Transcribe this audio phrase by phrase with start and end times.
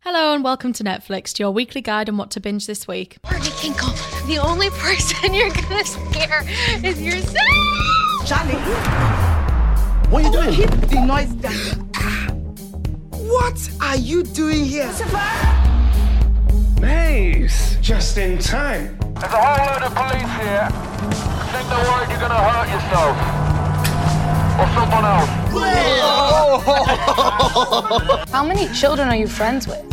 [0.00, 3.18] Hello and welcome to Netflix, to your weekly guide on what to binge this week.
[3.22, 3.92] Barney Kinkle,
[4.26, 6.44] the only person you're gonna scare
[6.84, 8.26] is yourself.
[8.26, 8.54] Charlie,
[10.10, 10.48] what are you doing?
[10.48, 11.52] Oh, Keep the noise down.
[13.10, 14.90] What are you doing here?
[16.80, 18.96] Maze, just in time.
[19.14, 20.68] There's a whole load of police here.
[21.52, 23.16] Think the word you're gonna hurt yourself.
[24.58, 25.28] Or someone else.
[28.30, 29.84] How many children are you friends with?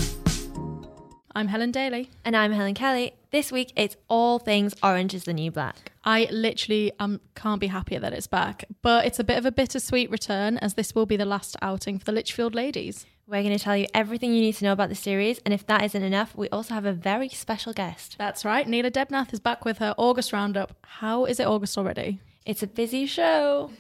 [1.38, 2.10] I'm Helen Daly.
[2.24, 3.12] And I'm Helen Kelly.
[3.32, 5.92] This week it's all things Orange is the New Black.
[6.06, 9.52] I literally um, can't be happier that it's back, but it's a bit of a
[9.52, 13.06] bittersweet return as this will be the last outing for the Litchfield ladies.
[13.28, 15.68] We're going to tell you everything you need to know about the series, and if
[15.68, 18.16] that isn't enough, we also have a very special guest.
[18.18, 20.78] That's right, Neela Debnath is back with her August roundup.
[20.86, 22.22] How is it August already?
[22.46, 23.72] It's a busy show.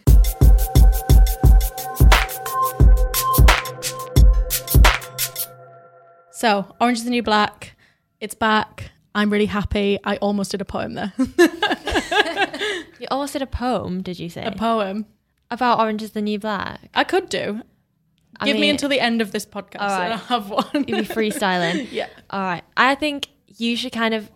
[6.36, 7.78] So, Orange is the New Black,
[8.19, 8.91] it's back.
[9.16, 9.97] I'm really happy.
[10.03, 11.14] I almost did a poem there.
[13.00, 14.44] You almost did a poem, did you say?
[14.45, 15.06] a poem.
[15.52, 16.89] About Orange is the New Black.
[16.94, 17.61] I could do.
[18.39, 20.11] I Give me until the end of this podcast All right.
[20.11, 20.86] and I'll have one.
[20.88, 21.88] You'll be freestyling.
[21.91, 22.08] yeah.
[22.30, 22.63] All right.
[22.75, 24.30] I think you should kind of,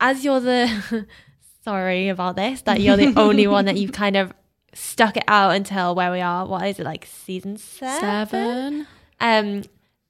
[0.00, 1.06] as you're the,
[1.64, 4.32] sorry about this, that you're the only one that you've kind of
[4.74, 6.46] stuck it out until where we are.
[6.46, 8.00] What is it, like season seven?
[8.00, 8.86] Seven.
[9.20, 9.62] Um,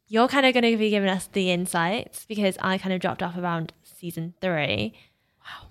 [0.09, 3.23] you're kind of going to be giving us the insights because I kind of dropped
[3.23, 4.95] off around season three.
[5.41, 5.69] Wow.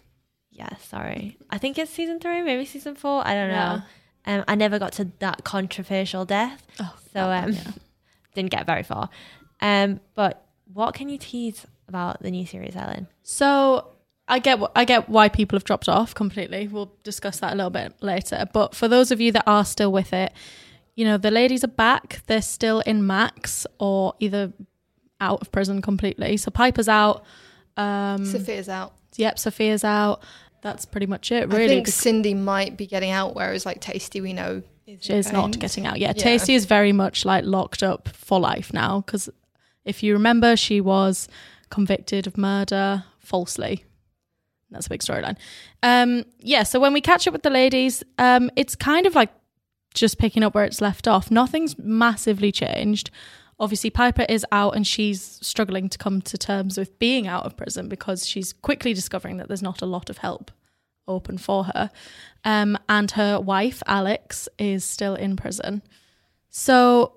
[0.52, 1.38] Yeah, sorry.
[1.50, 3.26] I think it's season three, maybe season four.
[3.26, 3.82] I don't know.
[4.26, 7.56] Um, I never got to that controversial death, Oh, so um,
[8.34, 9.10] didn't get very far.
[9.62, 13.08] Um, but what can you tease about the new series, Ellen?
[13.22, 13.90] So
[14.30, 16.68] I get wh- I get why people have dropped off completely.
[16.70, 18.46] We'll discuss that a little bit later.
[18.54, 20.32] But for those of you that are still with it,
[20.96, 22.22] you know the ladies are back.
[22.28, 24.54] They're still in Max or either
[25.20, 26.38] out of prison completely.
[26.38, 27.24] So Piper's out.
[27.78, 28.94] Um, Sophia's out.
[29.16, 30.24] yep, Sophia's out.
[30.62, 31.56] That's pretty much it, really.
[31.56, 31.76] I really.
[31.76, 35.58] think Cindy might be getting out, whereas like Taystee, we know is she is not
[35.60, 36.00] getting out.
[36.00, 36.24] Yeah, Yeah.
[36.24, 39.02] Taystee is very much like locked up for life now.
[39.02, 39.30] Because
[39.86, 41.28] if you remember, she was
[41.70, 43.84] convicted of murder falsely.
[44.72, 45.38] That's a big storyline.
[45.84, 49.30] Um, yeah, so when we catch up with the ladies, um, it's kind of like
[49.94, 51.30] just picking up where it's left off.
[51.32, 53.10] Nothing's massively changed.
[53.60, 57.56] Obviously, Piper is out and she's struggling to come to terms with being out of
[57.56, 60.52] prison because she's quickly discovering that there's not a lot of help
[61.08, 61.92] open for her.
[62.44, 65.82] Um, and her wife, Alex, is still in prison.
[66.50, 67.14] So,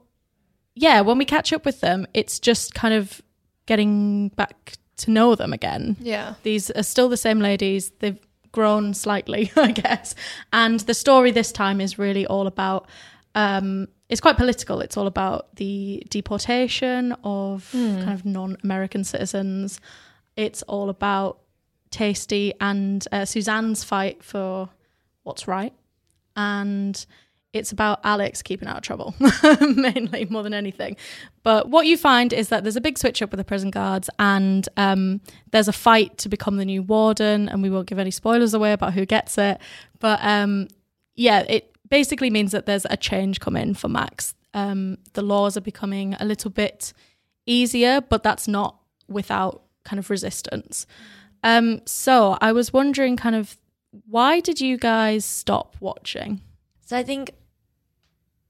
[0.75, 3.23] yeah, when we catch up with them, it's just kind of
[3.67, 5.97] getting back to know them again.
[6.01, 6.35] Yeah.
[6.43, 7.91] These are still the same ladies.
[7.99, 8.19] They've
[8.53, 10.15] grown slightly, I guess.
[10.53, 12.89] And the story this time is really all about.
[13.35, 14.81] Um, it's quite political.
[14.81, 19.81] It's all about the deportation of kind of non-American citizens.
[20.37, 21.41] It's all about
[21.91, 24.69] Taystee and uh, Suzanne's fight for
[25.25, 25.73] what's right,
[26.37, 27.05] and
[27.57, 29.15] it's about Alex keeping out of trouble
[29.61, 30.97] mainly more than anything.
[31.43, 34.11] But what you find is that there's a big switch up with the prison guards,
[34.19, 37.49] and um, there's a fight to become the new warden.
[37.49, 39.59] And we won't give any spoilers away about who gets it,
[40.01, 40.69] but um,
[41.15, 44.35] yeah, it basically means that there's a change coming for Max.
[44.55, 46.93] Um, the laws are becoming a little bit
[47.47, 48.77] easier, but that's not
[49.09, 50.87] without kind of resistance.
[51.43, 53.57] Um, so I was wondering, kind of,
[54.09, 56.41] why did you guys stop watching?
[56.85, 57.33] So I think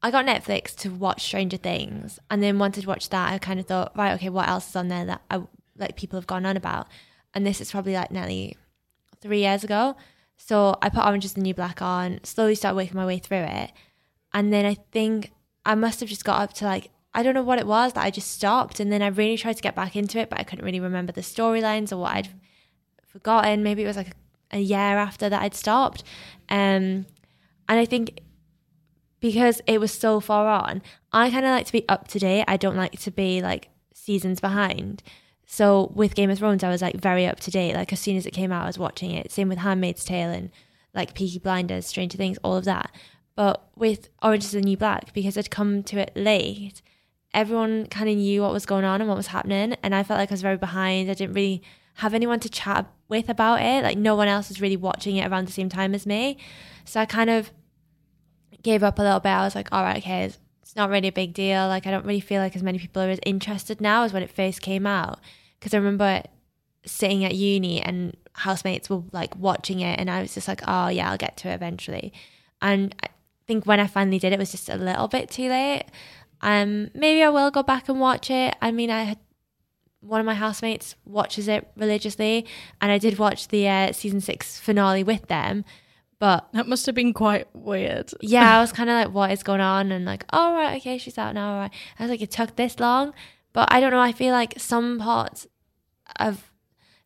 [0.07, 3.33] I got Netflix to watch Stranger Things, and then wanted to watch that.
[3.33, 5.43] I kind of thought, right, okay, what else is on there that I
[5.77, 6.87] like people have gone on about?
[7.35, 8.57] And this is probably like nearly
[9.21, 9.97] three years ago.
[10.37, 13.47] So I put Orange is the New Black on, slowly started working my way through
[13.49, 13.73] it,
[14.33, 15.33] and then I think
[15.65, 18.05] I must have just got up to like I don't know what it was that
[18.05, 20.45] I just stopped, and then I really tried to get back into it, but I
[20.45, 22.29] couldn't really remember the storylines or what I'd
[23.09, 23.65] forgotten.
[23.65, 24.11] Maybe it was like
[24.53, 26.05] a, a year after that I'd stopped,
[26.49, 27.07] um,
[27.69, 28.21] and I think
[29.21, 30.83] because it was so far on,
[31.13, 32.45] I kind of like to be up to date.
[32.47, 35.03] I don't like to be like seasons behind.
[35.47, 37.75] So with Game of Thrones, I was like very up to date.
[37.75, 39.31] Like as soon as it came out, I was watching it.
[39.31, 40.51] Same with Handmaid's Tale and
[40.95, 42.91] like Peaky Blinders, Stranger Things, all of that.
[43.37, 46.81] But with Orange is the New Black, because I'd come to it late,
[47.35, 49.77] everyone kind of knew what was going on and what was happening.
[49.83, 51.11] And I felt like I was very behind.
[51.11, 51.63] I didn't really
[51.97, 53.85] have anyone to chat with about it.
[53.85, 56.39] Like no one else was really watching it around the same time as me.
[56.85, 57.51] So I kind of
[58.67, 59.31] gave up a little bit.
[59.31, 60.39] I was like, all right, okay, it's,
[60.77, 61.69] not really a big deal.
[61.69, 64.23] Like I don't really feel like as many people are as interested now as when
[64.23, 65.21] it first came out.
[65.59, 66.23] Because I remember
[66.85, 70.89] sitting at uni and housemates were like watching it, and I was just like, oh
[70.89, 72.13] yeah, I'll get to it eventually.
[72.61, 73.09] And I
[73.47, 75.85] think when I finally did, it was just a little bit too late.
[76.43, 78.55] Um, maybe I will go back and watch it.
[78.61, 79.19] I mean, I had
[80.01, 82.45] one of my housemates watches it religiously,
[82.83, 85.65] and I did watch the uh, season six finale with them.
[86.19, 88.11] But That must have been quite weird.
[88.21, 89.93] yeah, I was kind of like, what is going on?
[89.93, 91.53] And like, oh, right, okay, she's out now.
[91.55, 91.71] All right.
[91.99, 93.13] I was like, it took this long.
[93.53, 94.01] But I don't know.
[94.01, 95.47] I feel like some parts
[96.21, 96.51] of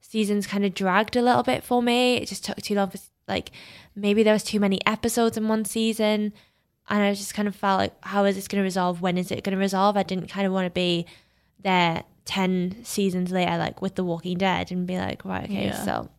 [0.01, 2.17] seasons kind of dragged a little bit for me.
[2.17, 2.99] It just took too long for,
[3.29, 3.51] like,
[3.95, 6.33] maybe there was too many episodes in one season.
[6.89, 9.01] And I just kind of felt like, how is this going to resolve?
[9.01, 9.97] When is it going to resolve?
[9.97, 11.07] I didn't kind of want to be
[11.61, 15.85] there 10 seasons later, like with The Walking Dead, and be like, right, okay, Yeah.
[15.85, 16.11] so.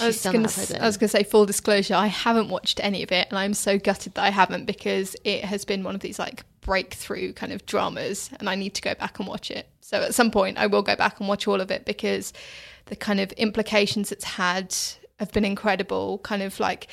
[0.00, 1.94] I was gonna, s- I was gonna say full disclosure.
[1.94, 5.44] I haven't watched any of it, and I'm so gutted that I haven't because it
[5.44, 8.94] has been one of these like breakthrough kind of dramas, and I need to go
[8.94, 9.68] back and watch it.
[9.80, 12.32] So at some point, I will go back and watch all of it because
[12.86, 14.74] the kind of implications it's had
[15.18, 16.18] have been incredible.
[16.18, 16.88] Kind of like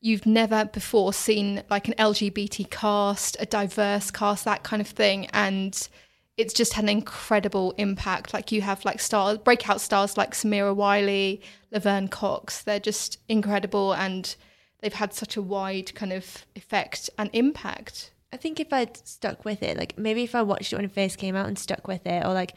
[0.00, 5.26] you've never before seen like an LGBT cast, a diverse cast, that kind of thing,
[5.32, 5.88] and
[6.36, 8.34] it's just had an incredible impact.
[8.34, 11.40] Like you have like stars, breakout stars like Samira Wiley,
[11.70, 12.62] Laverne Cox.
[12.62, 14.34] They're just incredible, and
[14.80, 18.10] they've had such a wide kind of effect and impact.
[18.32, 20.92] I think if I'd stuck with it, like maybe if I watched it when it
[20.92, 22.54] first came out and stuck with it, or like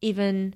[0.00, 0.54] even,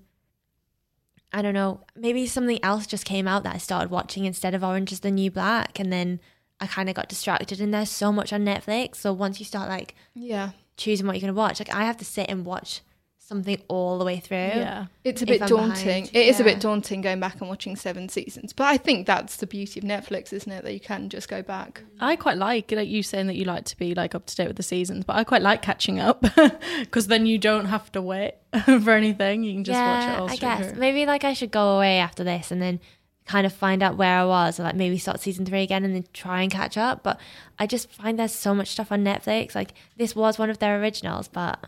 [1.33, 4.63] I don't know, maybe something else just came out that I started watching instead of
[4.63, 5.81] Orange is the New Black.
[5.81, 6.21] And then
[6.61, 7.61] I kind of got distracted.
[7.61, 8.97] And there's so much on Netflix.
[8.97, 11.97] So once you start like Yeah, choosing what you're going to watch, like I have
[11.99, 12.81] to sit and watch
[13.19, 14.37] something all the way through.
[14.37, 14.87] Yeah.
[15.03, 16.05] it's a bit I'm daunting.
[16.05, 19.07] behind, It is a bit daunting going back and watching seven seasons, but I think
[19.07, 20.63] that's the beauty of Netflix, isn't it?
[20.63, 21.83] That you can just go back.
[22.01, 24.49] I quite like like you saying that you like to be like up to date
[24.49, 26.23] with the seasons, but I quite like catching up
[26.81, 28.35] because then you don't have to wait
[28.65, 29.43] for anything.
[29.43, 30.81] You can just watch it all I straight guess through.
[30.81, 32.79] maybe like I should go away after this and then
[33.27, 35.95] kind of find out where I was, or like maybe start season three again and
[35.95, 37.03] then try and catch up.
[37.03, 37.19] But
[37.59, 39.55] I just find there's so much stuff on Netflix.
[39.55, 41.59] Like this was one of their originals, but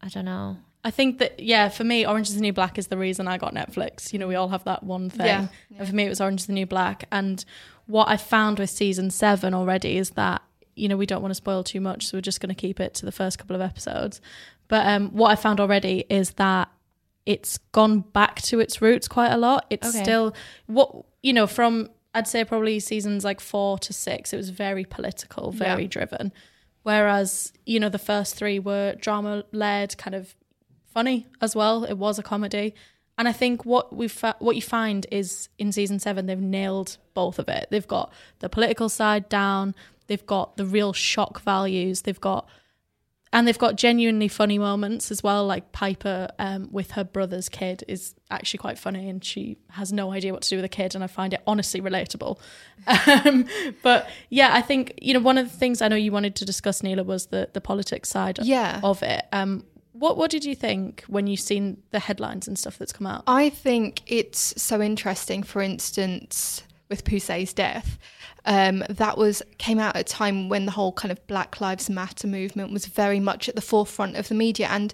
[0.00, 0.58] I don't know.
[0.82, 3.38] I think that yeah, for me, Orange is the New Black is the reason I
[3.38, 4.12] got Netflix.
[4.12, 5.26] You know, we all have that one thing.
[5.26, 5.46] Yeah,
[5.78, 7.04] And for me, it was Orange is the New Black.
[7.10, 7.42] And
[7.86, 10.42] what I found with season seven already is that
[10.76, 12.80] you know we don't want to spoil too much, so we're just going to keep
[12.80, 14.20] it to the first couple of episodes.
[14.68, 16.70] But um, what I found already is that
[17.26, 19.66] it's gone back to its roots quite a lot.
[19.70, 20.02] It's Okay.
[20.02, 20.34] still
[20.66, 20.90] what
[21.22, 24.32] you know from I'd say probably seasons like four to six.
[24.32, 25.88] It was very political, very Yeah.
[25.88, 26.32] driven.
[26.82, 30.34] Whereas you know the first three were drama led, kind of
[30.86, 31.84] funny as well.
[31.84, 32.74] It was a comedy,
[33.16, 36.98] and I think what we fa- what you find is in season seven they've nailed
[37.14, 37.68] both of it.
[37.70, 39.74] They've got the political side down.
[40.06, 42.02] They've got the real shock values.
[42.02, 42.46] They've got
[43.34, 45.44] and they've got genuinely funny moments as well.
[45.44, 50.12] Like Piper um, with her brother's kid is actually quite funny, and she has no
[50.12, 52.38] idea what to do with a kid, and I find it honestly relatable.
[53.06, 53.46] Um,
[53.82, 56.44] but yeah, I think you know one of the things I know you wanted to
[56.46, 58.80] discuss, Neela, was the the politics side Yeah.
[58.82, 59.24] of it.
[59.32, 63.06] Um, what what did you think when you've seen the headlines and stuff that's come
[63.06, 63.22] out?
[63.26, 65.42] I think it's so interesting.
[65.42, 67.98] For instance, with Poussey's death,
[68.44, 71.88] um, that was came out at a time when the whole kind of Black Lives
[71.88, 74.92] Matter movement was very much at the forefront of the media, and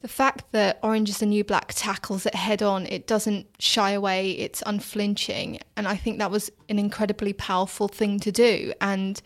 [0.00, 3.90] the fact that Orange is the New Black tackles it head on, it doesn't shy
[3.92, 9.20] away, it's unflinching, and I think that was an incredibly powerful thing to do, and.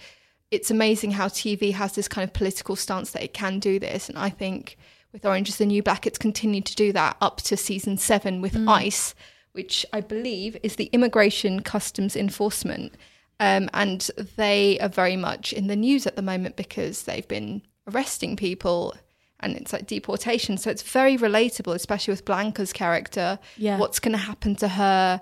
[0.51, 4.09] It's amazing how TV has this kind of political stance that it can do this,
[4.09, 4.77] and I think
[5.15, 8.41] with Orange is the New Black, it's continued to do that up to season seven
[8.41, 9.15] with ICE,
[9.55, 12.95] which I believe is the Immigration Customs Enforcement.
[13.41, 17.63] Um, and they are very much in the news at the moment because they've been
[17.89, 18.95] arresting people
[19.41, 20.57] and it's like deportation.
[20.57, 23.39] So it's very relatable, especially with Blanca's character.
[23.57, 23.79] Yeah.
[23.79, 25.21] What's going to happen to her?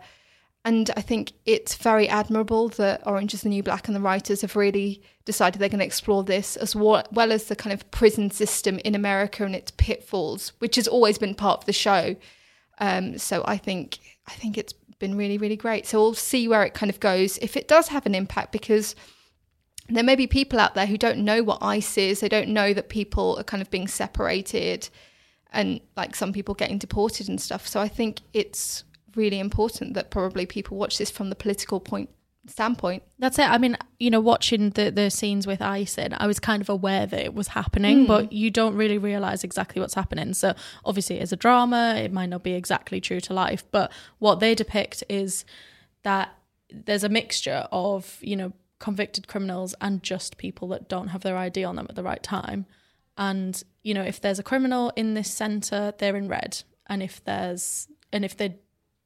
[0.64, 4.42] And I think it's very admirable that Orange is the New Black and the writers
[4.42, 7.90] have really decided they're going to explore this as well, well as the kind of
[7.90, 12.16] prison system in America and its pitfalls, which has always been part of the show.
[12.78, 15.86] Um, so I think I think it's been really really great.
[15.86, 18.94] So we'll see where it kind of goes if it does have an impact because
[19.88, 22.20] there may be people out there who don't know what ICE is.
[22.20, 24.88] They don't know that people are kind of being separated
[25.52, 27.66] and like some people getting deported and stuff.
[27.66, 32.08] So I think it's really important that probably people watch this from the political point
[32.46, 33.02] standpoint.
[33.18, 33.48] That's it.
[33.48, 36.68] I mean, you know, watching the the scenes with ice in, I was kind of
[36.68, 38.06] aware that it was happening, hmm.
[38.06, 40.34] but you don't really realize exactly what's happening.
[40.34, 41.94] So obviously, it's a drama.
[41.96, 45.44] It might not be exactly true to life, but what they depict is
[46.02, 46.34] that
[46.70, 51.36] there's a mixture of you know convicted criminals and just people that don't have their
[51.36, 52.66] ID on them at the right time.
[53.16, 57.22] And you know, if there's a criminal in this center, they're in red, and if
[57.24, 58.56] there's and if they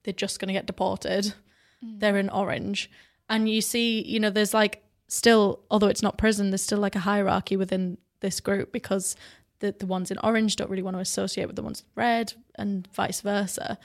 [0.05, 1.35] they're just going to get deported,
[1.83, 1.99] hmm.
[1.99, 2.91] they're in orange.
[3.29, 6.97] And you see, you know, there's like still, although it's not prison, there's still like
[6.97, 9.17] a hierarchy within this group because
[9.61, 12.35] the the ones in orange don't really want to associate with the ones in red,
[12.57, 13.79] and vice versa.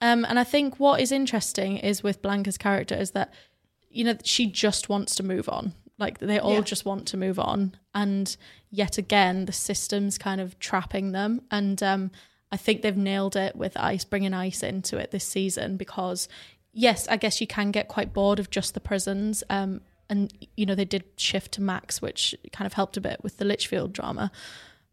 [0.00, 3.34] Um, and I think what is interesting is with Blanca's character is that,
[3.90, 5.74] you know, she just wants to move on.
[5.98, 6.60] Like they all Yeah.
[6.62, 7.76] just want to move on.
[7.94, 8.34] And
[8.70, 11.42] yet again, the system's kind of trapping them.
[11.50, 12.10] And um,
[12.50, 16.26] I think they've nailed it with Ice, bringing Ice into it this season because,
[16.72, 19.42] yes, I guess you can get quite bored of just the prisons.
[19.50, 23.22] Um, and, you know, they did shift to Max, which kind of helped a bit
[23.22, 24.30] with the Litchfield drama.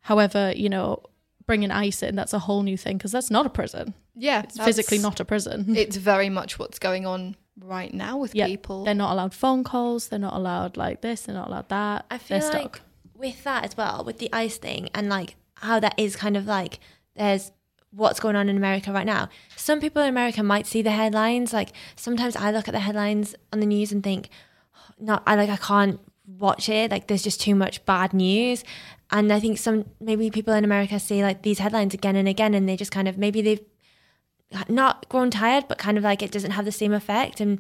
[0.02, 1.02] However, you know,
[1.46, 3.94] bringing Ice in, that's a whole new thing because that's not a prison.
[4.16, 5.66] Yeah, It's physically not a prison.
[5.78, 8.84] It's very much what's going on right now with Yeah, people.
[8.84, 10.10] They're not allowed phone calls.
[10.10, 11.22] They're not allowed like this.
[11.24, 12.06] They're not allowed that.
[12.12, 12.82] I feel they're like stuck.
[13.16, 16.46] with that as well, with the ice thing, and like how that is kind of
[16.46, 16.80] like
[17.16, 17.52] there's
[17.98, 19.28] what's going on in America right now.
[19.56, 21.52] Some people in America might see the headlines.
[21.52, 24.30] Like sometimes I look at the headlines on the news and think,
[25.00, 26.92] not I like I can't watch it.
[26.92, 28.64] Like there's just too much bad news.
[29.10, 32.54] And I think some maybe people in America see like these headlines again and again,
[32.54, 33.66] and they just kind of maybe they've
[34.70, 37.42] not grown tired, but kind of like it doesn't have the same effect.
[37.42, 37.60] And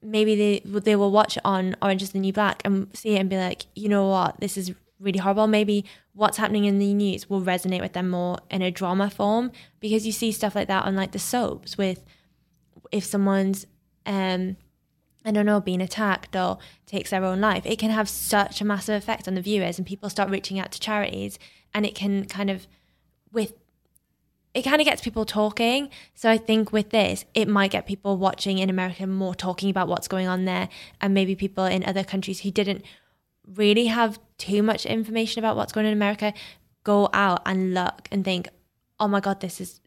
[0.00, 3.20] maybe they they will watch it on Orange is the New Black and see it
[3.20, 5.46] and be like, you know what, this is really horrible.
[5.46, 5.84] Maybe
[6.14, 10.06] what's happening in the news will resonate with them more in a drama form because
[10.06, 12.04] you see stuff like that on like the soaps with
[12.92, 13.66] if someone's
[14.04, 14.56] um
[15.24, 18.64] I don't know, being attacked or takes their own life, it can have such a
[18.64, 21.36] massive effect on the viewers and people start reaching out to charities
[21.74, 22.68] and it can kind of
[23.32, 23.54] with
[24.54, 25.90] it kind of gets people talking.
[26.14, 29.86] So I think with this, it might get people watching in America more talking about
[29.86, 32.82] what's going on there, and maybe people in other countries who didn't
[33.54, 36.32] really have too much information about what's going on in America
[36.84, 38.48] go out and look and think,
[39.00, 39.80] "Oh my god, this is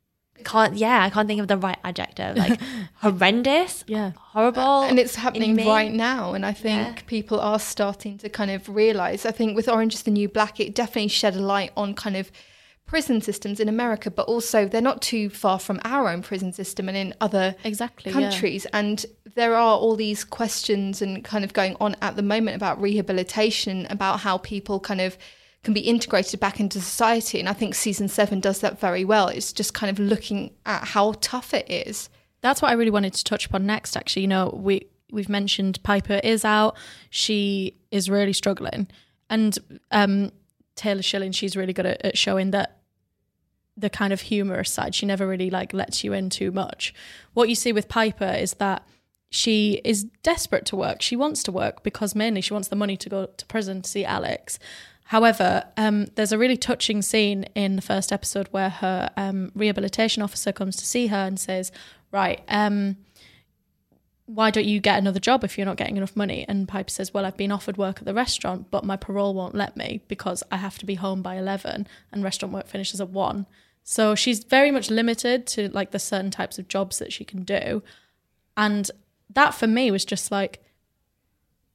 [0.44, 2.60] can't yeah, I can't think of the right adjective like
[3.01, 4.12] horrendous, Yeah.
[4.18, 7.01] horrible, and it's happening inhumane." right now and i think Yeah.
[7.08, 10.60] people are starting to kind of realize i think with orange is the new black
[10.60, 12.32] it definitely shed a light on kind of
[12.89, 16.89] prison systems in america but also they're not too far from our own prison system
[16.89, 18.19] and in other Exactly, yeah.
[18.19, 19.05] countries and
[19.36, 23.86] there are all these questions and kind of going on at the moment about rehabilitation
[23.91, 25.17] about how people kind of
[25.63, 29.27] can be integrated back into society and i think season 7 does that very well
[29.27, 32.10] it's just kind of looking at how tough it is
[32.41, 33.98] That's what I really wanted to touch upon next.
[33.98, 36.77] Actually, you know, we we've mentioned Piper is out.
[37.10, 38.88] She is really struggling,
[39.29, 39.58] and
[39.91, 40.31] um,
[40.75, 42.78] Taylor Schilling, she's really good at, at showing that
[43.79, 44.95] the kind of humorous side.
[44.95, 46.93] She never really like lets you in too much.
[47.33, 48.86] What you see with Piper is that
[49.29, 51.01] she is desperate to work.
[51.01, 53.89] She wants to work because mainly she wants the money to go to prison to
[53.89, 54.59] see Alex.
[55.05, 60.21] However, um, there's a really touching scene in the first episode where her um, rehabilitation
[60.21, 61.71] officer comes to see her and says,
[62.12, 62.98] "Right, um,
[64.27, 67.12] why don't you get another job if you're not getting enough money?" And Piper says,
[67.12, 70.43] "Well, I've been offered work at the restaurant, but my parole won't let me because
[70.51, 73.48] I have to be home by eleven, and restaurant work finishes at one."
[73.89, 77.41] So she's very much limited to like the certain types of jobs that she can
[77.41, 77.81] do,
[78.55, 78.91] and
[79.34, 80.63] that for me was just like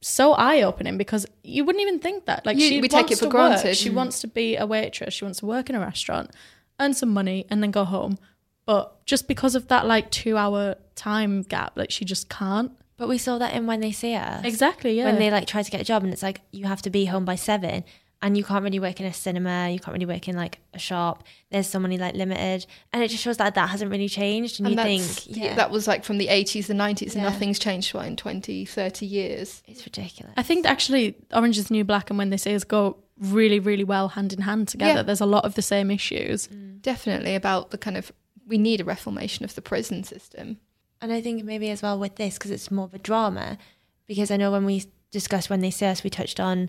[0.01, 2.47] so eye opening because you wouldn't even think that.
[2.47, 3.65] Like You- she we take it for granted.
[3.65, 3.75] Work.
[3.75, 3.95] She mm.
[3.95, 5.13] wants to be a waitress.
[5.13, 6.31] She wants to work in a restaurant,
[6.79, 8.17] earn some money, and then go home.
[8.65, 12.71] But just because of that like two hour time gap, like she just can't.
[12.97, 14.45] But we saw that in when they see us.
[14.45, 14.97] Exactly.
[14.97, 15.07] Yeah.
[15.07, 17.07] When they like try to get a job and it's like you have to be
[17.07, 17.83] home by seven
[18.25, 20.79] and you can't really work in a cinema, you can't really work in like a
[20.79, 21.23] shop.
[21.51, 24.69] There's so many like limited and it just shows that that hasn't really changed and,
[24.71, 25.03] you think
[25.37, 27.25] yeah, that was like from the 80s and 90s and Yeah.
[27.25, 30.33] nothing's changed what, in 20 30 years it's ridiculous.
[30.39, 33.61] I think actually Orange is the New Black and When They See Us go really,
[33.61, 35.01] really well hand in hand together.
[35.01, 35.03] Yeah.
[35.03, 36.49] There's a lot of the same issues.
[36.49, 36.81] Mm.
[36.83, 38.11] definitely about the kind of
[38.47, 40.59] we need a reformation of the prison system
[41.03, 43.59] And I think maybe as well with this because it's more of a drama.
[44.07, 46.69] Because I know when we discussed when they see us, we touched on,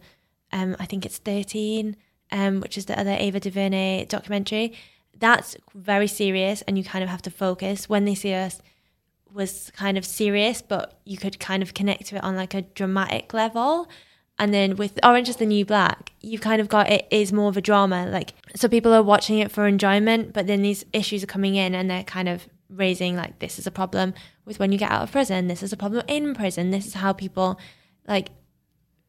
[0.52, 1.96] um, I think it's thirteen,
[2.32, 4.74] um, which is the other Ava DuVernay documentary.
[5.18, 7.88] That's very serious, and you kind of have to focus.
[7.88, 8.62] When they see us
[9.34, 12.62] was kind of serious, but you could kind of connect to it on like a
[12.62, 13.88] dramatic level.
[14.38, 17.50] And then with Orange is the New Black, you've kind of got it is more
[17.50, 18.06] of a drama.
[18.08, 21.74] Like, so people are watching it for enjoyment, but then these issues are coming in
[21.74, 25.04] and they're kind of raising like this is a problem with when you get out
[25.04, 25.48] of prison.
[25.48, 26.72] This is a problem in prison.
[26.72, 27.60] This is how people
[28.08, 28.30] like.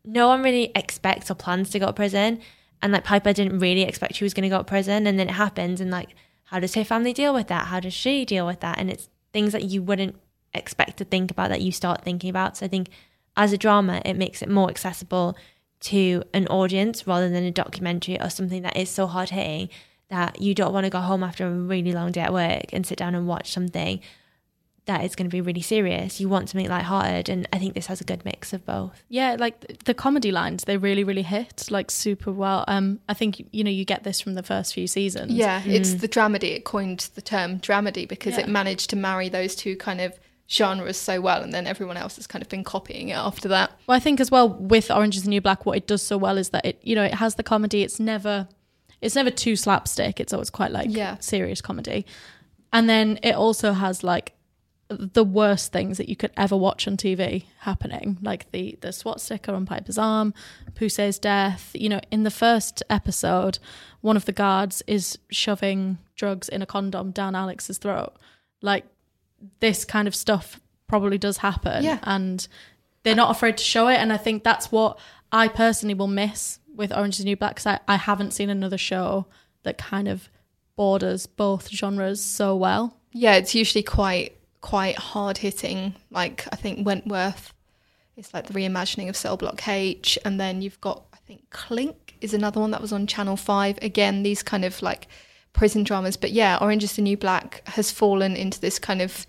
[0.07, 2.41] No one really expects or plans to go to prison,
[2.81, 5.29] and like Piper didn't really expect she was going to go to prison, and then
[5.29, 7.67] it happens, and like, how does her family deal with that?
[7.67, 8.79] How does she deal with that?
[8.79, 10.17] And it's things that you wouldn't
[10.55, 12.57] expect to think about that you start thinking about.
[12.57, 12.89] So I think
[13.37, 15.37] as a drama, it makes it more accessible
[15.81, 19.69] to an audience rather than a documentary or something that is so hard hitting
[20.09, 22.87] that you don't want to go home after a really long day at work and
[22.87, 24.01] sit down and watch something
[24.87, 26.21] that is going to be really serious.
[26.21, 29.02] You want something lighthearted, and I think this has a good mix of both.
[29.09, 32.64] Yeah, like the comedy lines, they really, really hit like super well.
[32.69, 35.33] Um, I think you know you get this from the first few seasons.
[35.33, 36.55] Yeah, it's the dramedy.
[36.57, 38.43] It coined the term dramedy because Yeah.
[38.45, 42.14] it managed to marry those two kind of genres so well, and then everyone else
[42.14, 43.73] has kind of been copying it after that.
[43.88, 46.16] Well, I think as well with Orange is the New Black, what it does so
[46.16, 47.83] well is that it, you know, it has the comedy.
[47.83, 48.47] It's never,
[49.02, 50.21] it's never too slapstick.
[50.21, 51.16] It's always quite like Yeah.
[51.19, 52.07] serious comedy,
[52.73, 54.35] and then it also has like
[54.88, 59.52] the worst things that you could ever watch on TV happening, like the the swastika
[59.52, 60.33] on Piper's arm,
[60.75, 61.73] Poussey's death.
[61.75, 63.59] You know, in the first episode,
[64.00, 68.14] one of the guards is shoving drugs in a condom down Alex's throat.
[68.62, 68.85] Like
[69.61, 71.99] this kind of stuff probably does happen, Yeah.
[72.05, 72.47] and
[73.02, 73.97] they're not afraid to show it.
[73.97, 74.99] And I think that's what
[75.33, 78.50] I personally will miss with Orange is the New Black because I, I haven't seen
[78.50, 79.26] another show
[79.64, 80.28] that kind of
[80.76, 82.97] borders both genres so well.
[83.12, 84.37] Yeah, it's usually quite
[84.67, 85.95] quite hard hitting.
[86.11, 87.55] Like I think Wentworth
[88.17, 92.17] is like the reimagining of Cell Block H, and then you've got I think Clink
[92.21, 93.79] is another one that was on Channel Five.
[93.81, 95.07] Again, these kind of like
[95.53, 96.17] prison dramas.
[96.17, 99.25] But yeah, Orange is the New Black has fallen into this kind of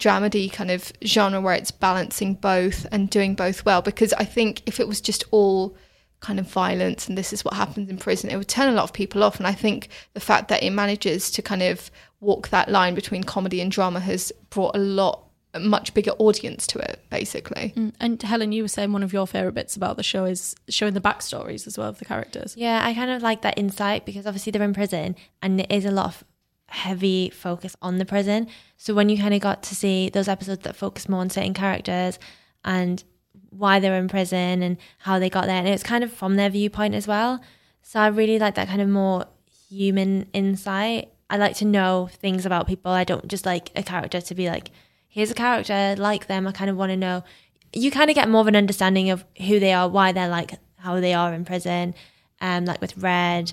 [0.00, 3.80] dramedy kind of genre where it's balancing both and doing both well.
[3.80, 5.76] Because I think if it was just all
[6.18, 8.84] kind of violence and this is what happens in prison, it would turn a lot
[8.84, 9.36] of people off.
[9.36, 11.92] And I think the fact that it manages to kind of
[12.24, 16.66] walk that line between comedy and drama has brought a lot, a much bigger audience
[16.68, 17.72] to it, basically.
[17.76, 20.56] Mm, and Helen, you were saying one of your favorite bits about the show is
[20.68, 22.56] showing the backstories as well of the characters.
[22.56, 25.84] Yeah, I kind of like that insight because obviously they're in prison and there is
[25.84, 26.24] a lot of
[26.68, 28.48] heavy focus on the prison.
[28.76, 31.54] So when you kind of got to see those episodes that focus more on certain
[31.54, 32.18] characters
[32.64, 33.04] and
[33.50, 36.50] why they're in prison and how they got there, and it's kind of from their
[36.50, 37.40] viewpoint as well.
[37.82, 39.26] So I really like that kind of more
[39.68, 41.13] human insight.
[41.34, 42.92] I like to know things about people.
[42.92, 44.70] I don't just like a character to be like,
[45.08, 46.46] here's a character like them.
[46.46, 47.24] I kind of want to know.
[47.72, 50.52] You kind of get more of an understanding of who they are, why they're like
[50.76, 51.96] how they are in prison.
[52.40, 53.52] Um, like with Red,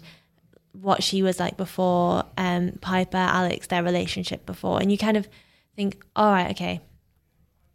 [0.74, 5.28] what she was like before, um, Piper, Alex, their relationship before, and you kind of
[5.76, 6.82] think, all right, okay,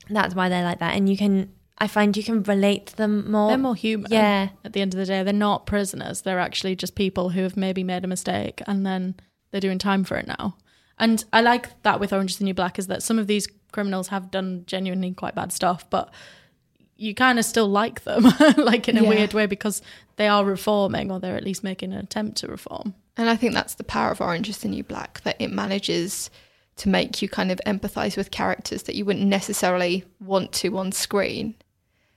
[0.09, 1.53] that's why they're like that, and you can.
[1.79, 3.49] I find you can relate to them more.
[3.49, 4.13] They're more human.
[4.13, 4.51] Yeah.
[4.65, 6.23] At the end of the day, they're not prisoners.
[6.23, 9.17] They're actually just people who have maybe made a mistake and then
[9.51, 10.57] they're doing time for it now.
[10.99, 13.47] And I like that with Orange is the New Black is that some of these
[13.73, 16.11] criminals have done genuinely quite bad stuff, but
[16.97, 18.23] you kind of still like them,
[18.57, 19.09] like in a Yeah.
[19.09, 19.83] weird way, because
[20.17, 22.95] they are reforming or they're at least making an attempt to reform.
[23.19, 26.31] And I think that's the power of Orange is the New Black, that it manages
[26.77, 30.93] to make you kind of empathize with characters that you wouldn't necessarily want to on
[30.93, 31.55] screen.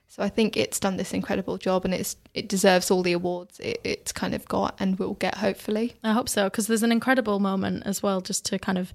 [0.10, 3.60] So I think it's done this incredible job and it's it deserves all the awards
[3.60, 5.95] it, it's kind of got and will get hopefully.
[6.04, 8.91] I hope so because there's an incredible moment as well, just to kind of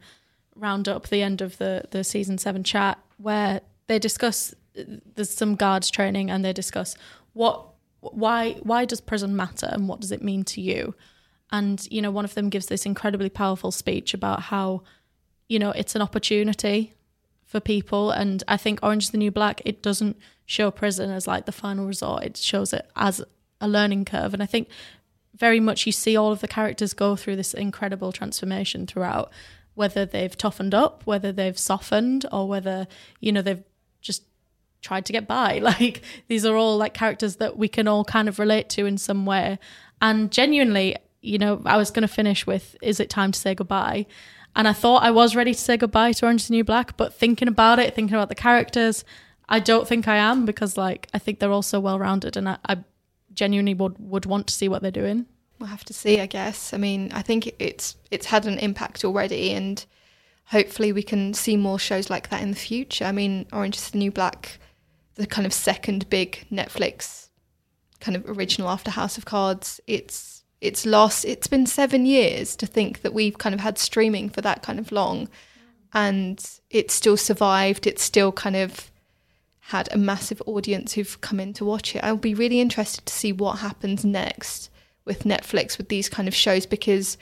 [0.57, 4.55] round up the end of the the season seven chat where they discuss.
[4.77, 6.96] There's some guards training and they discuss
[7.33, 7.64] what
[8.00, 10.96] why why does prison matter and what does it mean to you,
[11.53, 14.83] and you know one of them gives this incredibly powerful speech about how
[15.48, 16.92] you know it's an opportunity
[17.46, 21.26] for people and i think orange is the new black it doesn't show prison as
[21.26, 22.24] like the final resort.
[22.24, 23.22] It shows it as
[23.61, 24.35] a learning curve.
[24.35, 24.68] And i think
[25.35, 29.33] very much you see all of the characters go through this incredible transformation throughout
[29.74, 32.87] whether they've toughened up whether they've softened or whether
[33.20, 33.64] you know they've
[34.00, 34.22] just
[34.80, 35.59] tried to get by.
[35.62, 38.98] Like these are all like characters that we can all kind of relate to in
[38.98, 39.59] some way.
[40.00, 43.54] And genuinely you know i was going to finish with is it time to say
[43.54, 44.07] goodbye?
[44.54, 46.96] And i thought i was ready to say goodbye to orange is the new black
[46.96, 49.04] but thinking about it thinking about the characters
[49.48, 52.48] i don't think i am because like i think they're all so well rounded and
[52.48, 52.78] I, I
[53.33, 55.26] genuinely would would want to see what they're doing
[55.59, 56.74] We'll have to see, I guess.
[56.74, 59.85] I mean, I think it's it's had an impact already and
[60.46, 63.04] hopefully we can see more shows like that in the future.
[63.04, 64.59] I mean, Orange is the New Black,
[65.14, 67.28] the kind of second big Netflix
[68.00, 69.80] kind of original after House of Cards.
[69.87, 71.24] It's it's lost.
[71.24, 74.78] It's been seven years to think that we've kind of had streaming for that kind
[74.80, 75.28] of long,
[75.92, 77.87] and it's still survived.
[77.87, 78.90] It's still kind of
[79.68, 82.05] had a massive audience who've come in to watch it.
[82.05, 84.68] I'll be really interested to see what happens next
[85.07, 87.16] with Netflix with these kind of shows because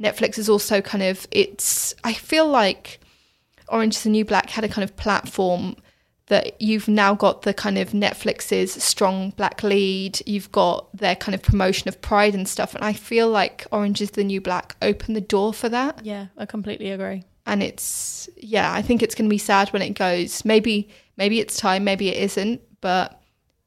[0.00, 3.00] Netflix is also kind of it's I feel like
[3.68, 5.76] Orange is the New Black had a kind of platform
[6.26, 11.34] that you've now got the kind of Netflix's strong black lead, you've got their kind
[11.34, 12.74] of promotion of pride and stuff.
[12.74, 16.04] And I feel like Orange is the New Black opened the door for that.
[16.04, 17.24] Yeah, I completely agree.
[17.46, 20.44] And it's yeah, I think it's gonna be sad when it goes.
[20.44, 23.20] Maybe maybe it's time, maybe it isn't, but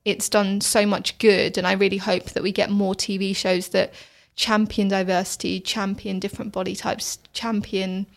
[0.05, 3.69] it's done so much good and I really hope that we get more TV shows
[3.69, 3.93] that
[4.35, 8.07] champion diversity, champion different body types, champion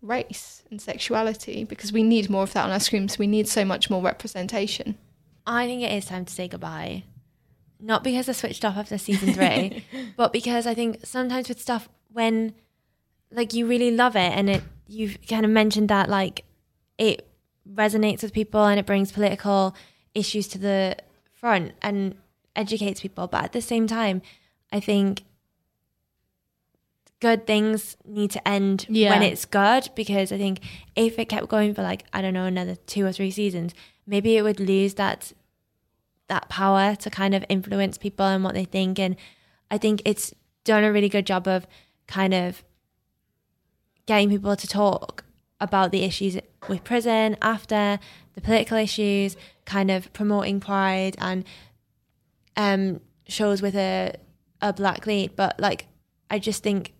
[0.00, 3.18] race and sexuality because we need more of that on our screens.
[3.18, 4.96] We need so much more representation.
[5.46, 7.04] I think it is time to say goodbye.
[7.80, 9.84] Not because I switched off after season three,
[10.16, 12.54] but because I think sometimes with stuff when
[13.30, 16.44] like you really love it and it you've kind of mentioned that like
[16.98, 17.28] it
[17.72, 19.74] resonates with people and it brings political
[20.14, 20.96] issues to the
[21.32, 22.14] front and
[22.56, 23.26] educates people.
[23.26, 24.22] But at the same time,
[24.72, 25.22] I think
[27.20, 29.10] good things need to end Yeah.
[29.10, 30.60] when it's good because I think
[30.94, 33.72] if it kept going for like I don't know another two or three seasons,
[34.06, 35.32] maybe it would lose that
[36.28, 38.98] that power to kind of influence people and what they think.
[38.98, 39.16] And
[39.70, 41.66] I think it's done a really good job of
[42.06, 42.62] kind of
[44.06, 45.24] getting people to talk
[45.64, 47.98] about the issues with prison after
[48.34, 51.44] the political issues, kind of promoting pride and
[52.56, 54.14] um shows with a
[54.60, 55.34] a black lead.
[55.34, 55.86] But like
[56.30, 56.94] I just think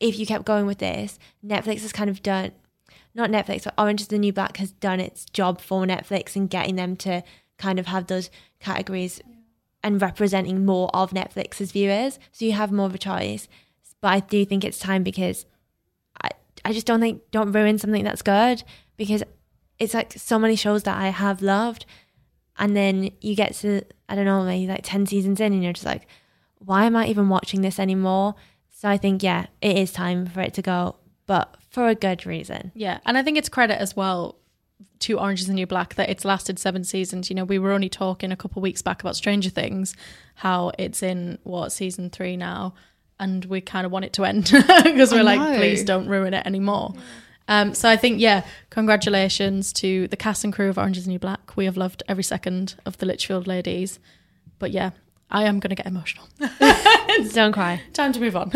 [0.00, 2.52] if you kept going with this, Netflix has kind of done
[3.14, 6.48] not Netflix, but Orange is the New Black has done its job for Netflix and
[6.48, 7.22] getting them to
[7.58, 9.20] kind of have those categories
[9.82, 12.18] and representing more of Netflix's viewers.
[12.30, 13.48] So you have more of a choice.
[14.00, 15.46] But I do think it's time because
[16.64, 18.62] I just don't think don't ruin something that's good
[18.96, 19.22] because
[19.78, 21.86] it's like so many shows that I have loved
[22.58, 25.72] and then you get to I don't know, maybe like ten seasons in and you're
[25.72, 26.06] just like,
[26.58, 28.34] why am I even watching this anymore?
[28.70, 32.26] So I think yeah, it is time for it to go, but for a good
[32.26, 32.72] reason.
[32.74, 34.36] Yeah, and I think it's credit as well
[35.00, 37.30] to Orange is the New Black that it's lasted seven seasons.
[37.30, 39.94] You know, we were only talking a couple weeks back about Stranger Things,
[40.36, 42.74] how it's in what season three now,
[43.20, 44.44] and we kind of want it to end
[44.84, 45.56] because we're I like, know.
[45.56, 46.94] please don't ruin it anymore.
[47.48, 51.10] Um, so I think, yeah, congratulations to the cast and crew of Orange is the
[51.10, 51.56] New Black.
[51.56, 53.98] We have loved every second of the Litchfield ladies.
[54.58, 54.90] But yeah,
[55.30, 56.28] I am going to get emotional.
[57.32, 57.80] Don't cry.
[57.94, 58.52] Time to move on.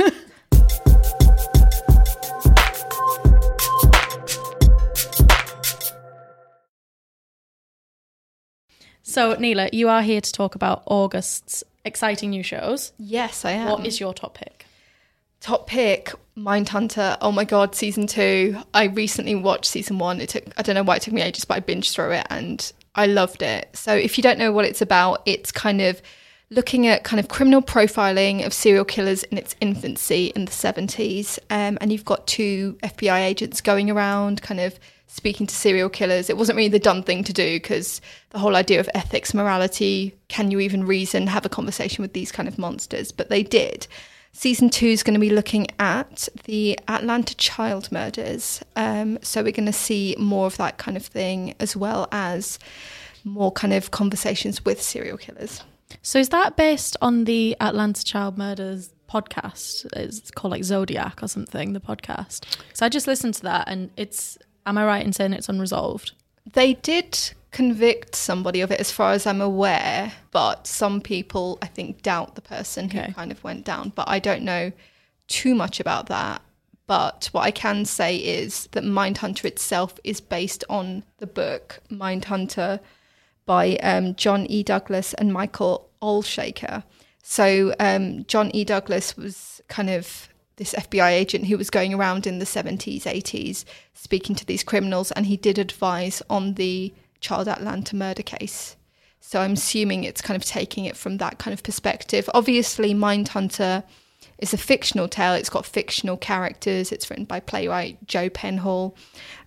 [9.02, 12.92] so, Neela, you are here to talk about August's exciting new shows.
[12.98, 13.68] Yes, I am.
[13.68, 14.66] What is your top pick?
[15.40, 17.18] Top pick, Mindhunter.
[17.20, 18.56] Oh my god, season two.
[18.72, 20.20] I recently watched season one.
[20.20, 22.26] It took I don't know why it took me ages, but I binged through it
[22.30, 23.76] and I loved it.
[23.76, 26.00] So if you don't know what it's about, it's kind of
[26.50, 31.38] looking at kind of criminal profiling of serial killers in its infancy in the 70s.
[31.48, 34.78] Um, and you've got two FBI agents going around kind of
[35.12, 36.30] speaking to serial killers.
[36.30, 40.16] It wasn't really the done thing to do because the whole idea of ethics, morality,
[40.28, 43.12] can you even reason, have a conversation with these kind of monsters?
[43.12, 43.86] But they did.
[44.32, 48.62] Season two is going to be looking at the Atlanta child murders.
[48.74, 52.58] Um, so we're going to see more of that kind of thing as well as
[53.22, 55.62] more kind of conversations with serial killers.
[56.00, 59.86] So, is that based on the Atlanta Child Murders podcast?
[59.94, 62.46] It's called like Zodiac or something, the podcast.
[62.72, 66.12] So, I just listened to that and it's, am I right in saying it's unresolved?
[66.52, 67.18] They did
[67.50, 72.34] convict somebody of it, as far as I'm aware, but some people, I think, doubt
[72.34, 73.06] the person Okay.
[73.08, 73.92] who kind of went down.
[73.94, 74.72] But I don't know
[75.28, 76.42] too much about that.
[76.86, 82.80] But what I can say is that Mindhunter itself is based on the book Mindhunter
[83.46, 84.62] by um, John E.
[84.62, 86.82] Douglas and Michael Olshaker.
[87.22, 88.64] So um, John E.
[88.64, 93.64] Douglas was kind of this FBI agent who was going around in the 70s, 80s,
[93.94, 98.76] speaking to these criminals, and he did advise on the child Atlanta murder case.
[99.20, 102.28] So I'm assuming it's kind of taking it from that kind of perspective.
[102.34, 103.84] Obviously, Mindhunter
[104.38, 105.34] is a fictional tale.
[105.34, 106.90] It's got fictional characters.
[106.90, 108.96] It's written by playwright Joe Penhall,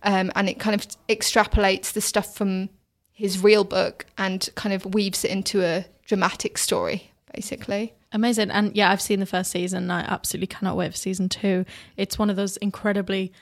[0.03, 2.69] um, and it kind of extrapolates the stuff from
[3.11, 7.93] his real book and kind of weaves it into a dramatic story, basically.
[8.15, 8.49] Amazing.
[8.49, 9.91] And yeah, I've seen the first season.
[9.91, 11.65] I absolutely cannot wait for season two.
[11.97, 13.33] It's one of those incredibly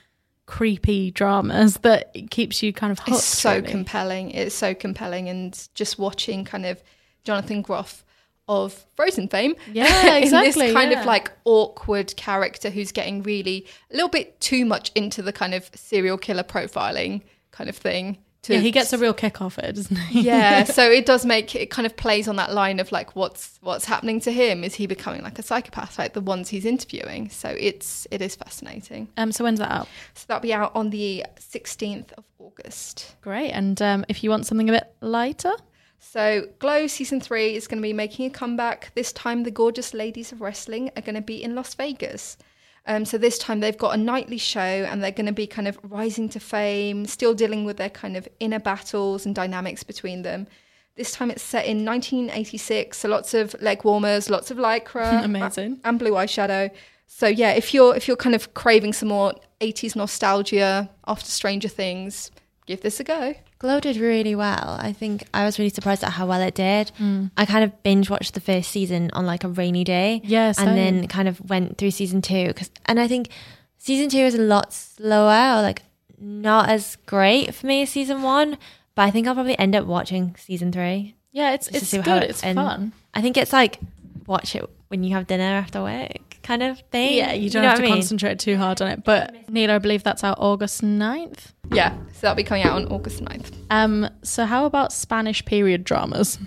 [0.47, 3.11] creepy dramas that keeps you kind of hooked.
[3.17, 3.67] It's so really.
[3.67, 4.31] compelling.
[4.31, 6.81] It's so compelling, and just watching kind of
[7.23, 8.03] Jonathan Groff
[8.47, 11.01] of Frozen fame, Yeah, exactly, this kind yeah.
[11.01, 15.53] of like awkward character who's getting really a little bit too much into the kind
[15.53, 18.17] of serial killer profiling kind of thing.
[18.47, 20.21] Yeah, he gets a real kick off it, doesn't he?
[20.21, 23.57] yeah so it does make it kind of plays on that line of like what's
[23.61, 24.63] what's happening to him?
[24.63, 27.29] Is he becoming like a psychopath like the ones he's interviewing?
[27.29, 29.07] So it's it is fascinating.
[29.17, 29.87] Um, so when's that out?
[30.13, 33.15] so that'll be out on the 16th of august.
[33.21, 33.51] Great.
[33.51, 35.53] And um, if you want something a bit lighter,
[35.99, 38.91] so glow season three is going to be making a comeback.
[38.93, 42.37] This time the gorgeous ladies of wrestling are going to be in las vegas
[42.85, 45.67] um, so this time they've got a nightly show and they're going to be kind
[45.67, 50.23] of rising to fame, still dealing with their kind of inner battles and dynamics between
[50.23, 50.47] them.
[50.95, 55.79] This time it's set in 1986, so lots of leg warmers, lots of lycra, Amazing.
[55.83, 56.69] and blue eyeshadow.
[57.07, 61.67] So yeah, if you're if you're kind of craving some more 80s nostalgia after Stranger
[61.69, 62.31] Things,
[62.65, 63.33] give this a go.
[63.63, 64.75] Glow did really well.
[64.77, 66.89] I think I was really surprised at how well it did.
[66.97, 67.27] Hmm.
[67.37, 70.19] I kind of binge watched the first season on like a rainy day.
[70.25, 72.51] Yeah, And then kind of went through season two.
[72.55, 73.29] Cause, and I think
[73.77, 75.83] season two is a lot slower or like
[76.19, 78.57] not as great for me as season one.
[78.95, 81.15] But I think I'll probably end up watching season three.
[81.31, 82.21] yeah, it's it's good.
[82.21, 82.91] it It's fun.
[83.13, 83.79] I think it's like
[84.27, 87.17] watch it when you have dinner after work kind of thing.
[87.17, 87.95] Yeah, you don't know have to I mean?
[87.95, 89.03] concentrate too hard on it.
[89.03, 91.53] But Neil, I believe that's out August 9th.
[91.71, 93.51] Yeah, so that'll be coming out on August 9th.
[93.71, 96.37] Um, so how about Spanish period dramas?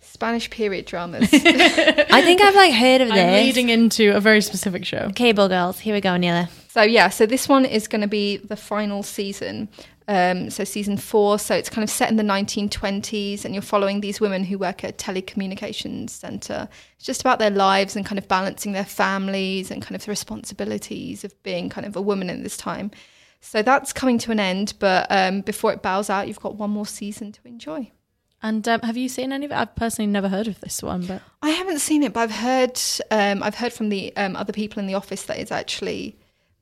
[0.00, 1.28] Spanish period dramas.
[1.32, 3.44] I think I've like heard of I'm this.
[3.46, 5.10] leading into a very specific show.
[5.14, 5.78] Cable Girls.
[5.78, 6.48] Here we go, Neela.
[6.68, 9.68] So yeah, so this one is going to be the final season.
[10.10, 11.38] Um, so season four.
[11.38, 14.82] So it's kind of set in the 1920s, and you're following these women who work
[14.82, 16.68] at a telecommunications center.
[16.96, 20.10] It's just about their lives and kind of balancing their families and kind of the
[20.10, 22.90] responsibilities of being kind of a woman in this time.
[23.40, 26.70] So that's coming to an end, but um, before it bows out, you've got one
[26.70, 27.92] more season to enjoy.
[28.42, 29.56] And um, have you seen any of it?
[29.56, 32.80] I've personally never heard of this one, but I haven't seen it, but I've heard
[33.12, 36.18] um, I've heard from the um, other people in the office that it's actually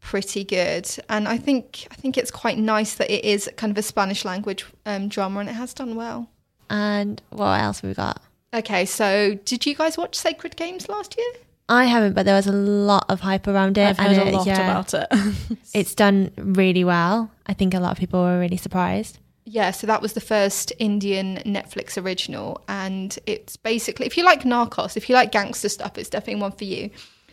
[0.08, 3.76] pretty good, and I think I think it's quite nice that it is kind of
[3.76, 6.30] a Spanish language um, drama, and it has done well.
[6.70, 8.22] And what else have we got?
[8.54, 11.30] Okay, so did you guys watch Sacred Games last year?
[11.68, 13.86] I haven't, but there was a lot of hype around it.
[13.86, 15.58] I've heard and a lot yeah, about it.
[15.74, 17.30] It's done really well.
[17.44, 19.18] I think a lot of people were really surprised.
[19.44, 24.44] Yeah, so that was the first Indian Netflix original, and it's basically if you like
[24.44, 26.88] Narcos, if you like gangster stuff, it's definitely one for you.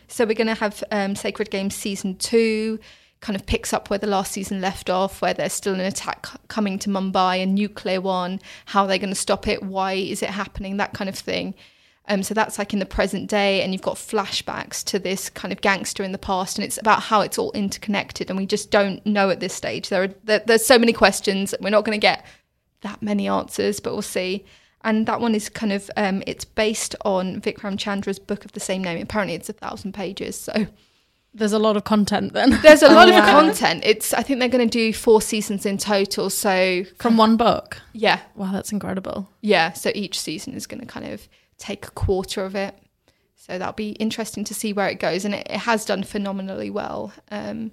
[0.08, 2.78] So we're going to have um, Sacred Games season two,
[3.20, 6.26] kind of picks up where the last season left off, where there's still an attack
[6.48, 8.40] coming to Mumbai, a nuclear one.
[8.66, 9.62] How are they're going to stop it?
[9.62, 10.76] Why is it happening?
[10.76, 11.54] That kind of thing.
[12.08, 15.52] Um, so that's like in the present day, and you've got flashbacks to this kind
[15.52, 18.70] of gangster in the past, and it's about how it's all interconnected, and we just
[18.70, 19.88] don't know at this stage.
[19.88, 22.24] There are there, there's so many questions, we're not going to get
[22.82, 24.44] that many answers, but we'll see.
[24.82, 28.60] And that one is kind of um, it's based on Vikram Chandra's book of the
[28.60, 29.00] same name.
[29.02, 30.66] Apparently, it's a thousand pages, so
[31.34, 32.58] There's a lot of content then.
[32.62, 33.30] there's a lot Oh, of wow.
[33.40, 33.82] content.
[33.84, 36.30] It's I think they're going to do four seasons in total.
[36.30, 37.80] So From one book.
[37.92, 39.28] yeah, Wow, that's incredible.
[39.40, 39.72] yeah.
[39.72, 42.74] So each season is going to kind of take a quarter of it.
[43.34, 46.70] So that'll be interesting to see where it goes, and it, it has done phenomenally
[46.70, 47.12] well.
[47.30, 47.72] Um,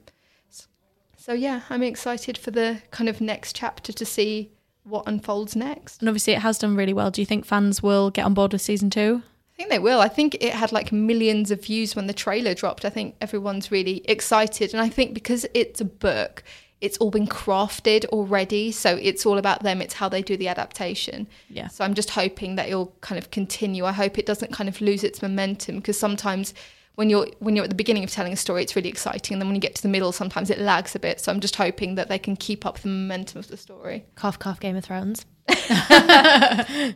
[1.17, 4.51] so yeah, I'm excited for the kind of next chapter to see
[4.83, 5.99] what unfolds next.
[5.99, 7.11] And obviously, it has done really well.
[7.11, 9.21] Do you think fans will get on board with season two?
[9.53, 9.99] I think they will.
[9.99, 12.85] I think it had like millions of views when the trailer dropped.
[12.85, 14.73] I think everyone's really excited.
[14.73, 16.43] And I think because it's a book,
[16.81, 18.71] it's all been crafted already.
[18.71, 19.81] So it's all about them.
[19.81, 21.27] It's how they do the adaptation.
[21.49, 21.67] Yeah.
[21.67, 23.85] So I'm just hoping that it'll kind of continue.
[23.85, 26.53] I hope it doesn't kind of lose its momentum because sometimes
[26.95, 29.33] when you're when you're at the beginning of telling a story, it's really exciting.
[29.35, 31.19] And then when you get to the middle, sometimes it lags a bit.
[31.19, 34.05] So I'm just hoping that they can keep up the momentum of the story.
[34.15, 35.25] Cough, cough, Game of Thrones.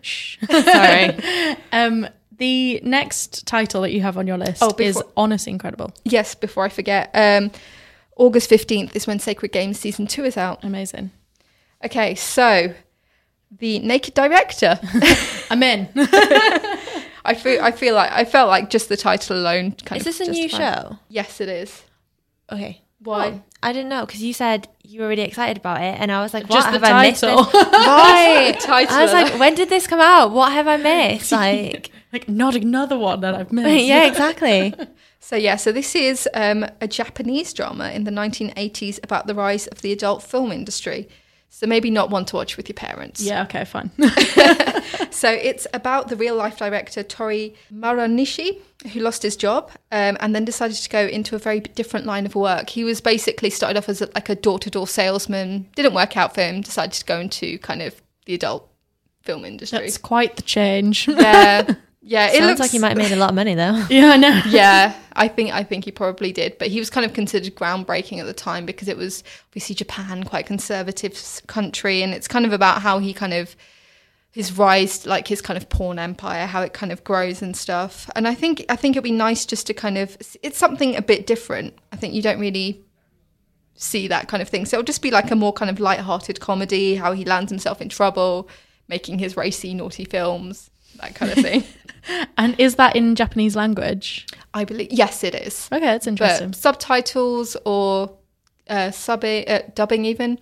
[0.03, 1.17] Sorry.
[1.71, 2.07] um,
[2.37, 5.91] the next title that you have on your list Oh, is before- honestly incredible.
[6.03, 7.09] Yes, before I forget.
[7.13, 7.51] Um,
[8.15, 10.63] August 15th is when Sacred Games season two is out.
[10.63, 11.11] Amazing.
[11.83, 12.73] Okay, so
[13.59, 14.79] the naked director.
[15.49, 15.87] I'm in.
[17.27, 20.27] I feel I feel like I felt like just the title alone kind Is this
[20.27, 20.97] a new show?
[21.09, 21.83] Yes, it is.
[22.51, 22.81] Okay.
[22.99, 23.27] Why?
[23.27, 26.21] Oh, I didn't know because you said you were really excited about it, and I
[26.21, 28.57] was like, "What Just the have I missed?" right.
[28.59, 30.31] Title I was like, "When did this come out?
[30.31, 33.85] What have I missed?" Like, like, not another one that I've missed.
[33.85, 34.73] yeah, exactly.
[35.19, 39.67] So yeah, so this is um, a Japanese drama in the 1980s about the rise
[39.67, 41.09] of the adult film industry.
[41.49, 43.21] So maybe not one to watch with your parents.
[43.21, 43.89] Yeah, okay, fine.
[45.17, 48.59] So it's about the real life director Toru Muranishi,
[48.93, 52.27] who lost his job um, and then decided to go into a very different line
[52.27, 52.69] of work.
[52.69, 56.17] He was basically started off as a, like a door to door salesman, didn't work
[56.17, 58.69] out for him, decided to go into kind of the adult
[59.23, 59.79] film industry.
[59.79, 61.07] That's quite the change.
[61.07, 61.73] yeah,
[62.07, 63.85] Yeah, it Sounds looks like he might have made a lot of money though.
[63.89, 64.41] Yeah, I know.
[64.47, 68.19] yeah, I think I think he probably did, but he was kind of considered groundbreaking
[68.19, 72.53] at the time because it was obviously Japan, quite conservative country, and it's kind of
[72.53, 73.57] about how he kind of
[74.31, 78.09] his rise, like his kind of porn empire, how it kind of grows and stuff.
[78.15, 81.01] And I think I think it'd be nice just to kind of it's something a
[81.01, 81.77] bit different.
[81.91, 82.85] I think you don't really
[83.75, 86.39] see that kind of thing, so it'll just be like a more kind of light-hearted
[86.39, 88.47] comedy, how he lands himself in trouble,
[88.87, 91.63] making his racy, naughty films, that kind of thing.
[92.37, 94.25] And is that in Japanese language?
[94.53, 95.67] I believe yes, it is.
[95.73, 96.49] Okay, that's interesting.
[96.51, 98.13] but subtitles or
[98.69, 100.39] uh, subbing, uh, dubbing even.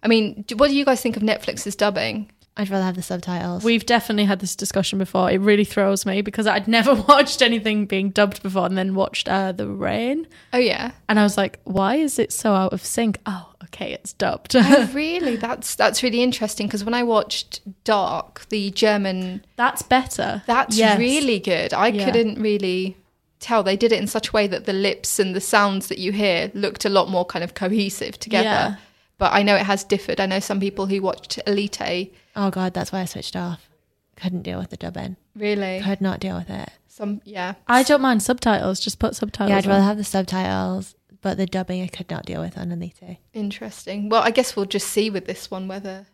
[0.00, 2.30] I mean, d- what do you guys think of Netflix's dubbing?
[2.56, 3.64] I'd rather have the subtitles.
[3.64, 5.28] We've definitely had this discussion before.
[5.28, 9.28] It really throws me because I'd never watched anything being dubbed before and then watched
[9.28, 10.26] uh, The Rain.
[10.52, 13.18] Oh yeah, And I was like, why is it so out of sync?
[13.26, 14.54] Oh, okay, it's dubbed.
[14.56, 15.36] oh, really?
[15.36, 20.42] That's that's really interesting because when I watched Dark, the German, That's better.
[20.46, 20.98] that's Yes.
[20.98, 21.72] really good.
[21.72, 22.04] I Yeah.
[22.04, 22.96] couldn't really
[23.40, 25.98] tell they did it in such a way that the lips and the sounds that
[25.98, 28.44] you hear looked a lot more kind of cohesive together.
[28.44, 28.76] Yeah.
[29.18, 30.20] But I know it has differed.
[30.20, 33.68] I know some people who watched Elite oh god, that's why I switched off.
[34.16, 35.16] Couldn't deal with the dubbing.
[35.36, 36.70] really Could not deal with it.
[36.88, 38.80] some yeah I don't mind subtitles.
[38.80, 39.50] Just put subtitles.
[39.50, 39.70] Yeah, I'd on.
[39.70, 43.18] rather have the subtitles, but the dubbing I could not deal with on Elite.
[43.32, 44.08] Interesting.
[44.08, 46.06] Well, I guess we'll just see with this one whether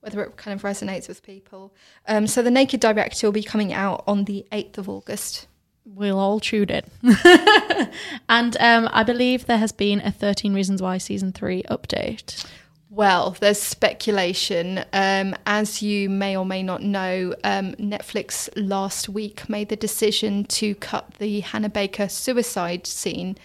[0.00, 1.74] whether it kind of resonates with people.
[2.06, 5.48] Um, so the Naked Director will be coming out on the eighth of August.
[5.84, 6.86] We'll all tune it.
[8.28, 12.46] and um, I believe there has been a 13 Reasons Why season three update.
[12.90, 14.84] Well, there's speculation.
[14.92, 20.44] Um, as you may or may not know, um, Netflix last week made the decision
[20.44, 23.36] to cut the Hannah Baker suicide scene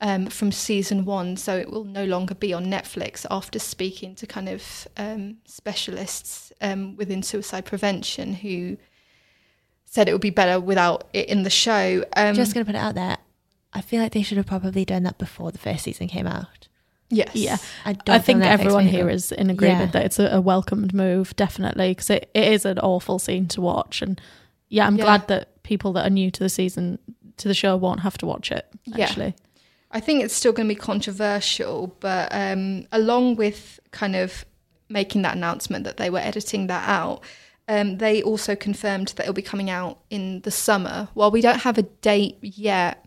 [0.00, 3.26] um, from season one, so it will no longer be on Netflix.
[3.30, 8.76] After speaking to kind of um, specialists um, within suicide prevention, who
[9.84, 12.04] said it would be better without it in the show.
[12.16, 13.18] Um, Just gonna put it out there.
[13.72, 16.68] I feel like they should have probably done that before the first season came out.
[17.08, 17.56] yes, Yeah.
[17.84, 18.14] I don't.
[18.14, 19.90] I think everyone made it here go- in agreement Yeah.
[20.00, 23.60] that it's a, a welcomed move, definitely, because it, it is an awful scene to
[23.60, 24.00] watch.
[24.00, 24.20] And
[24.68, 25.04] yeah, I'm Yeah.
[25.04, 26.98] glad that people that are new to the season,
[27.36, 29.06] to the show, won't have to watch it, Yeah.
[29.90, 34.44] I think it's still going to be controversial, but um, along with kind of
[34.88, 37.22] making that announcement that they were editing that out,
[37.68, 41.08] um, they also confirmed that it'll be coming out in the summer.
[41.14, 43.04] While we don't have a date yet,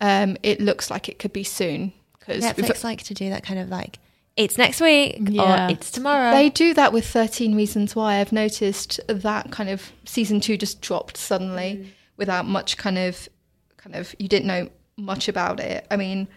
[0.00, 3.60] um, it looks like it could be soon because Netflix like to do that kind
[3.60, 3.98] of like
[4.36, 5.68] it's next week Yeah.
[5.68, 6.32] or it's tomorrow.
[6.32, 8.16] they do that with 13 Reasons Why.
[8.16, 13.28] I've noticed that kind of season two just dropped suddenly without much kind of,
[13.76, 15.86] kind of, you didn't know much about it.
[15.90, 16.28] I mean,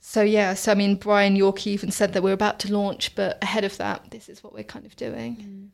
[0.00, 3.38] so yeah, so I mean, Brian York even said that we're about to launch, but
[3.42, 5.70] ahead of that, this is what we're kind of doing.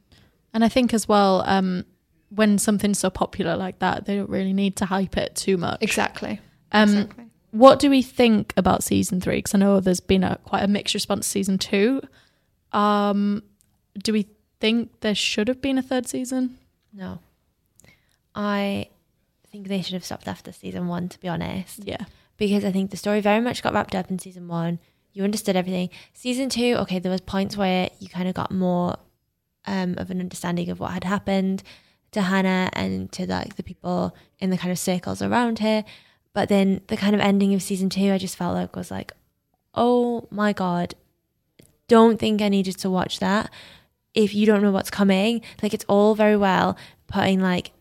[0.53, 1.85] And I think as well, um,
[2.31, 5.83] when something's so popular like that, they don't really need to hype it too much.
[5.83, 6.41] Exactly.
[6.73, 7.25] Um, exactly.
[7.53, 9.37] What do we think about season three?
[9.37, 12.03] Because I know there's been a quite a mixed response to season two.
[12.73, 13.43] Um,
[13.97, 14.29] do we
[14.61, 16.59] think there should have been a third season?
[16.93, 17.21] no,
[18.35, 18.89] I
[19.51, 21.09] think they should have stopped after season one.
[21.09, 22.05] To be honest, Yeah.
[22.37, 24.79] because I think the story very much got wrapped up in season one.
[25.13, 25.91] You understood everything.
[26.13, 28.97] Season two, okay, there was points where you kind of got more
[29.67, 31.63] um, of an understanding of what had happened
[32.13, 35.85] to Hannah and to like the people in the kind of circles around her.
[36.33, 39.13] But then the kind of ending of season two, I just felt like was like,
[39.75, 40.95] oh my god,
[41.89, 43.51] don't think I needed to watch that.
[44.15, 46.77] If you don't know what's coming, like it's all very well
[47.09, 47.73] putting like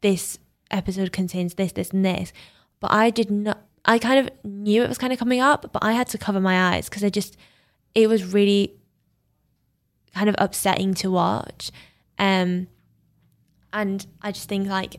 [0.00, 0.38] this
[0.72, 2.32] episode contains this, this, and this,
[2.80, 3.62] but I did not.
[3.84, 6.40] I kind of knew it was kind of coming up, but I had to cover
[6.40, 7.36] my eyes because I just
[7.94, 8.74] it was really
[10.14, 11.70] kind of upsetting to watch.
[12.18, 12.68] Um,
[13.72, 14.96] and I just think like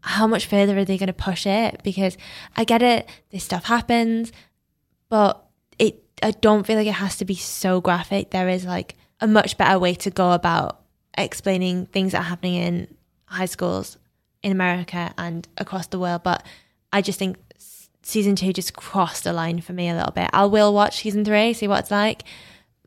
[0.00, 1.82] how much further are they going to push it?
[1.82, 2.16] Because
[2.56, 4.32] I get it, this stuff happens,
[5.08, 5.44] but
[5.78, 8.30] it I don't feel like it has to be so graphic.
[8.30, 10.82] There is like a much better way to go about
[11.16, 13.98] explaining things that are happening in high schools
[14.42, 16.22] in America and across the world.
[16.22, 16.44] But
[16.92, 17.36] I just think
[18.02, 20.30] season two just crossed the line for me a little bit.
[20.32, 22.22] I will watch season three, see what it's like,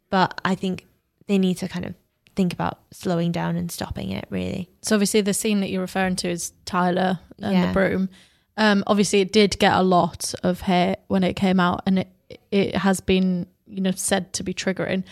[0.10, 0.88] but I think
[1.28, 1.94] they need to kind of
[2.36, 4.26] think about slowing down and stopping it.
[4.30, 7.68] Really, So obviously the scene that you're referring to is Tyler and Yeah.
[7.68, 8.10] the broom.
[8.58, 12.08] Um, obviously it did get a lot of hate when it came out, and it
[12.50, 15.04] it has been you know said to be triggering.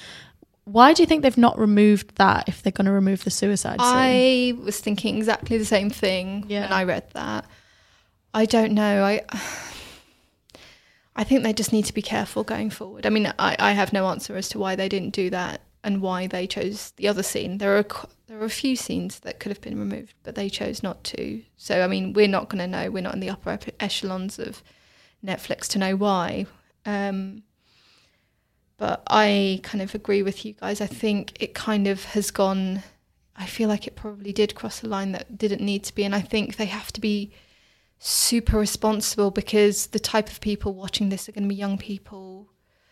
[0.71, 3.79] Why do you think they've not removed that if they're going to remove the suicide
[3.81, 3.87] scene?
[3.87, 6.61] I was thinking exactly the same thing Yeah.
[6.61, 7.45] when I read that.
[8.33, 9.03] I don't know.
[9.03, 9.21] I
[11.15, 13.05] I think they just need to be careful going forward.
[13.05, 16.01] I mean, I, I have no answer as to why they didn't do that and
[16.01, 17.57] why they chose the other scene.
[17.57, 17.85] There are
[18.27, 21.41] there are a few scenes that could have been removed, but they chose not to.
[21.57, 22.91] So I mean, we're not going to know.
[22.91, 24.61] We're not in the upper echelons of
[25.25, 26.45] Netflix to know why.
[26.85, 27.43] Um,
[28.79, 30.81] but I kind of agree with you guys.
[30.81, 32.81] I think it kind of has gone.
[33.35, 36.15] I feel like it probably did cross a line that didn't need to be, and
[36.15, 37.31] I think they have to be
[37.99, 42.47] super responsible because the type of people watching this are going to be young people.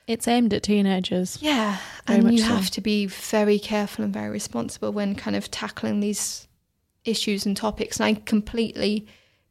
[0.06, 1.38] It's aimed at teenagers.
[1.42, 2.46] Yeah, and you so.
[2.46, 6.48] have to be very careful and very responsible when kind of tackling these
[7.06, 8.00] issues and topics.
[8.00, 9.08] And I completely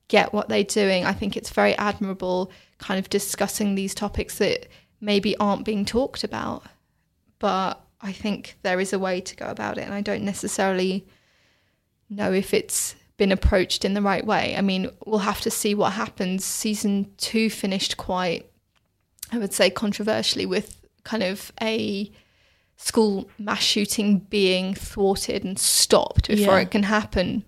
[0.09, 1.05] get what they're doing.
[1.05, 4.68] I think it's very admirable, kind of discussing these topics that
[5.01, 6.64] maybe aren't being talked about.
[7.38, 11.07] But I think there is a way to go about it, and I don't necessarily
[12.09, 14.55] know if it's been approached in the right way.
[14.57, 16.44] I mean, we'll have to see what happens.
[16.44, 18.51] Season two finished quite,
[19.32, 22.11] I would say, controversially with kind of a
[22.76, 26.61] school mass shooting being thwarted and stopped before Yeah.
[26.62, 27.44] it can happen.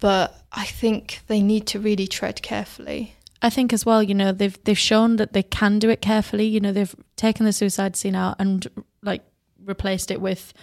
[0.00, 3.13] But I think they need to really tread carefully.
[3.44, 6.46] I think as well, you know, they've they've shown that they can do it carefully.
[6.46, 8.66] You know, they've taken the suicide scene out and
[9.02, 9.22] like
[9.62, 10.54] replaced it with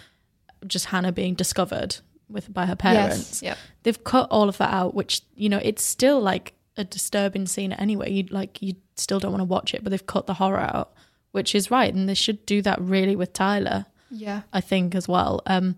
[0.65, 3.43] just Hannah being discovered with by her parents.
[3.43, 3.43] Yes.
[3.43, 3.55] Yeah.
[3.83, 7.71] They've cut all of that out, which you know, it's still like a disturbing scene
[7.71, 8.11] anyway.
[8.11, 10.91] You like you still don't want to watch it, but they've cut the horror out,
[11.33, 13.85] which is right, and they should do that really with Tyler.
[14.09, 14.41] Yeah.
[14.51, 15.43] I think as well.
[15.45, 15.75] Um,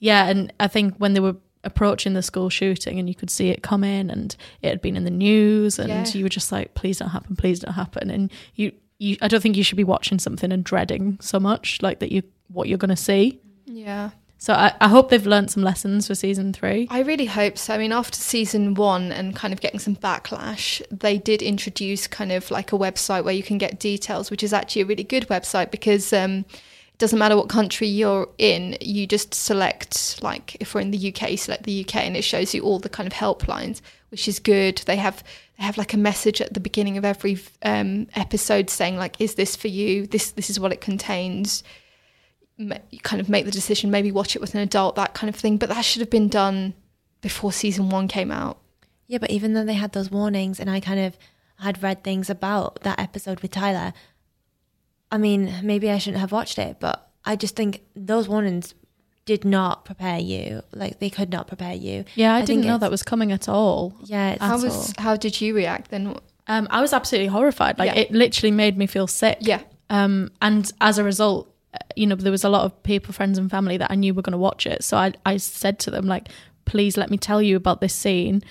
[0.00, 3.48] yeah, and I think when they were approaching the school shooting and you could see
[3.50, 6.06] it come in and it had been in the news and Yeah.
[6.12, 8.10] you were just like, please don't happen, please don't happen.
[8.10, 11.80] And you, you, I don't think you should be watching something and dreading so much
[11.82, 13.40] like that you what you're going to see.
[13.64, 14.10] Yeah.
[14.38, 16.88] So I, I hope they've learned some lessons for season three.
[16.90, 17.74] I really hope so.
[17.74, 22.32] I mean, after season one and kind of getting some backlash, they did introduce kind
[22.32, 25.28] of like a website where you can get details, which is actually a really good
[25.28, 26.44] website because um,
[27.02, 31.36] doesn't matter what country you're in, you just select, like, if we're in the UK,
[31.36, 33.80] select the UK and it shows you all the kind of helplines,
[34.10, 34.78] which is good.
[34.86, 35.24] They have.
[35.58, 39.34] They have like a message at the beginning of every um, episode saying like, "Is
[39.34, 40.06] this for you?
[40.06, 41.64] This this is what it contains."
[42.56, 45.34] you kind of make the decision, maybe watch it with an adult, that kind of
[45.34, 45.56] thing.
[45.56, 46.74] But that should have been done
[47.20, 48.58] before season one came out.
[49.08, 51.18] Yeah, but even though they had those warnings, and I kind of
[51.58, 53.92] had read things about that episode with Tyler,
[55.12, 58.74] I mean, maybe I shouldn't have watched it, but I just think those warnings
[59.26, 60.62] did not prepare you.
[60.72, 62.04] Like they could not prepare you.
[62.16, 63.94] Yeah, I, think didn't know that was coming at all.
[64.04, 64.94] Yeah, it's, How At was all.
[65.04, 66.16] how did you react then?
[66.48, 67.78] Um, I was absolutely horrified.
[67.78, 68.00] Like Yeah.
[68.00, 69.38] it literally made me feel sick.
[69.40, 69.60] Yeah.
[69.90, 73.38] Um, and as a result, uh, you know, there was a lot of people, friends,
[73.38, 74.82] and family that I knew were going to watch it.
[74.82, 76.28] So I, I said to them, like,
[76.64, 78.42] please let me tell you about this scene.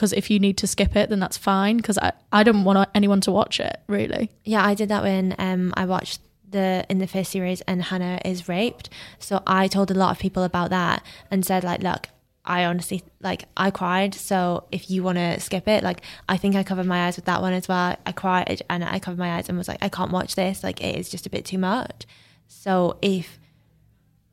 [0.00, 1.76] Because if you need to skip it, then that's fine.
[1.76, 4.30] Because I, I don't want anyone to watch it, really.
[4.46, 8.18] Yeah, I did that when um I watched the in the first series and Hannah
[8.24, 8.88] is raped.
[9.18, 12.08] So I told a lot of people about that and said like, look,
[12.46, 14.14] I honestly like I cried.
[14.14, 17.26] So if you want to skip it, like I think I covered my eyes with
[17.26, 17.94] that one as well.
[18.06, 20.64] I cried and I covered my eyes and was like, I can't watch this.
[20.64, 22.06] Like it is just a bit too much.
[22.48, 23.38] So if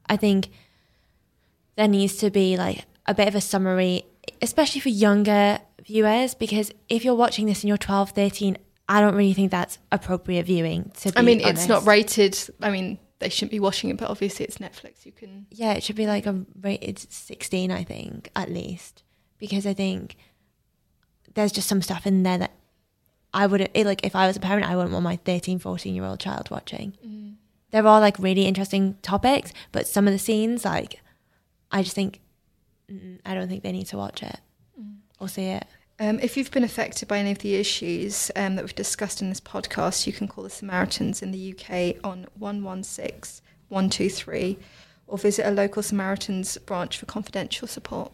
[0.08, 0.48] I think
[1.76, 4.06] there needs to be like a bit of a summary,
[4.42, 8.58] especially for younger viewers, because if you're watching this and you're 12, 13,
[8.90, 10.92] I don't really think that's appropriate viewing.
[11.02, 12.38] To be I mean, it's not rated.
[12.62, 15.06] I mean, they shouldn't be watching it, but obviously it's Netflix.
[15.06, 15.48] You can.
[15.52, 19.04] Yeah, it should be like a rated 16, I think, at least.
[19.40, 20.16] Because I think
[21.34, 22.52] there's just some stuff in there that
[23.34, 26.06] I wouldn't, like, if I was a parent, I wouldn't want my 13, 14 year
[26.06, 26.94] old child watching.
[27.72, 31.02] They're all like really interesting topics, but some of the scenes, like,
[31.70, 32.22] I just think, mm,
[33.26, 34.40] I don't think they need to watch it
[35.20, 35.66] or see it.
[36.00, 39.30] Um, if you've been affected by any of the issues um, that we've discussed in
[39.30, 44.58] this podcast, you can call the Samaritans in the UK on 116 123
[45.08, 48.12] or visit a local Samaritans branch for confidential support.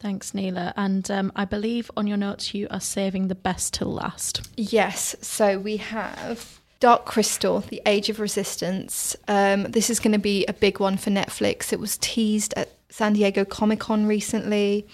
[0.00, 0.72] Thanks, Neela.
[0.76, 4.48] And um, I believe on your notes you are saving the best till last.
[4.56, 9.14] Yes, so we have Dark Crystal, The Age of Resistance.
[9.28, 11.72] Um, this is going to be a big one for Netflix.
[11.72, 14.86] It was teased at San Diego Comic Con recently,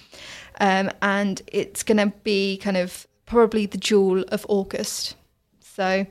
[0.60, 5.16] um, and it's going to be kind of probably the jewel of August.
[5.60, 6.06] So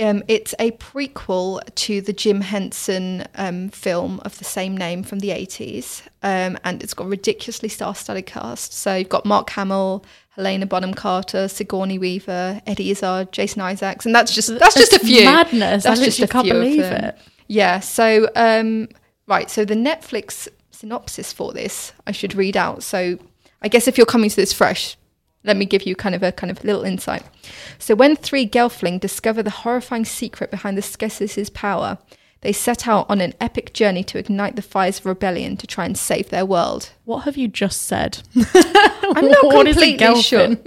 [0.00, 5.18] um, it's a prequel to the Jim Henson um, film of the same name from
[5.18, 6.02] the 80s.
[6.22, 8.72] Um, and it's got a ridiculously star studded cast.
[8.72, 14.06] So you've got Mark Hamill, Helena Bonham Carter, Sigourney Weaver, Eddie Izzard, Jason Isaacs.
[14.06, 15.24] And that's just that's just a few.
[15.24, 15.84] madness.
[15.84, 17.18] I just a can't few of believe it.
[17.48, 17.80] Yeah.
[17.80, 18.88] So, um,
[19.26, 19.50] right.
[19.50, 20.48] So the Netflix
[20.80, 22.82] synopsis for this, I should read out.
[22.82, 23.18] So
[23.62, 24.96] I guess if you're coming to this fresh,
[25.44, 27.22] let me give you kind of a kind of little insight.
[27.78, 31.98] So when three Gelfling discover the horrifying secret behind the Skeksis' power,
[32.42, 35.84] They set out on an epic journey to ignite the fires of rebellion to try
[35.84, 36.90] and save their world.
[37.04, 38.22] What have you just said?
[38.54, 40.56] I'm not What is a completely sure.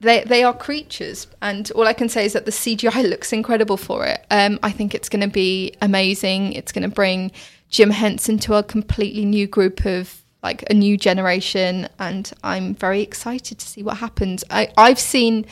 [0.00, 3.78] They they are creatures, and all I can say is that the CGI looks incredible
[3.78, 4.22] for it.
[4.30, 6.52] Um, I think it's going to be amazing.
[6.52, 7.32] It's going to bring
[7.74, 13.02] Jim Henson to a completely new group of like a new generation, and I'm very
[13.02, 14.44] excited to see what happens.
[14.48, 15.44] I I've seen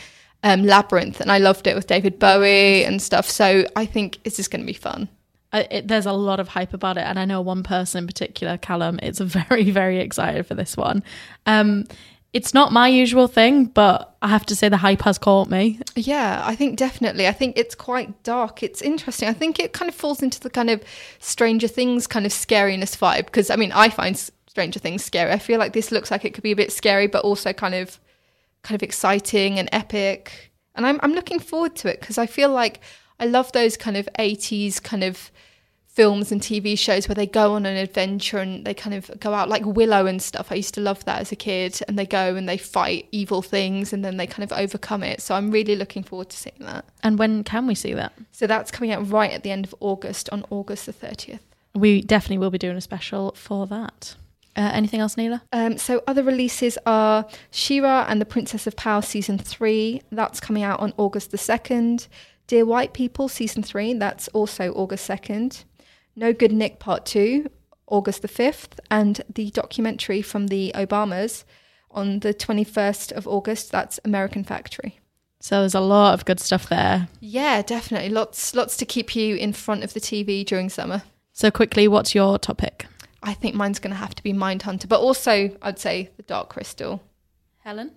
[0.44, 3.28] um, Labyrinth, and I loved it with David Bowie and stuff.
[3.28, 5.08] So I think this is going to be fun.
[5.52, 8.56] It, there's a lot of hype about it, and I know one person in particular,
[8.56, 9.18] Callum, is
[9.48, 11.02] very, very excited for this one.
[11.46, 11.86] Um,
[12.32, 15.80] it's not my usual thing, but I have to say the hype has caught me.
[15.94, 17.28] Yeah, I think definitely.
[17.28, 18.62] I think it's quite dark.
[18.62, 19.28] It's interesting.
[19.28, 20.82] I think it kind of falls into the kind of
[21.18, 24.16] Stranger Things kind of scariness vibe because I mean, I find
[24.46, 25.30] Stranger Things scary.
[25.30, 27.74] I feel like this looks like it could be a bit scary, but also kind
[27.74, 28.00] of
[28.62, 30.52] kind of exciting and epic.
[30.74, 32.80] And I'm I'm looking forward to it because I feel like
[33.20, 35.30] I love those kind of 80s kind of
[35.92, 39.34] films and TV shows where they go on an adventure and they kind of go
[39.34, 40.50] out like Willow and stuff.
[40.50, 43.42] I used to love that as a kid and they go and they fight evil
[43.42, 45.20] things and then they kind of overcome it.
[45.20, 46.86] So I'm really looking forward to seeing that.
[47.02, 48.14] And when can we see that?
[48.32, 51.40] So that's coming out right at the end of August on August the 30th.
[51.74, 54.14] We definitely will be doing a special for that.
[54.56, 55.42] Uh, anything else, Neela?
[55.52, 60.02] Um, so other releases are She-Ra and the Princess of Power season three.
[60.10, 62.06] That's coming out on August the second.
[62.46, 63.94] Dear White People season three.
[63.94, 65.64] That's also August second.
[66.14, 67.50] No Good Nick part two,
[67.86, 71.44] August the fifth, and the documentary from the Obamas
[71.90, 73.70] on the twenty first of August.
[73.70, 74.98] That's American Factory.
[75.40, 77.08] So there's a lot of good stuff there.
[77.20, 78.10] Yeah, definitely.
[78.10, 81.02] Lots, lots to keep you in front of the TV during summer.
[81.32, 82.86] So quickly, what's your topic?
[83.24, 86.48] I think mine's going to have to be Mindhunter, but also I'd say the Dark
[86.48, 87.02] Crystal.
[87.58, 87.92] Helen?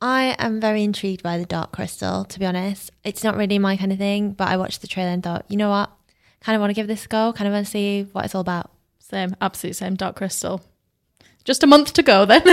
[0.00, 2.90] I am very intrigued by the Dark Crystal, to be honest.
[3.04, 5.56] It's not really my kind of thing, but I watched the trailer and thought, you
[5.56, 5.90] know what?
[6.40, 8.34] Kind of want to give this a go, kind of want to see what it's
[8.34, 8.70] all about.
[8.98, 9.94] Same, absolute same.
[9.94, 10.60] Dark Crystal.
[11.44, 12.42] Just a month to go then.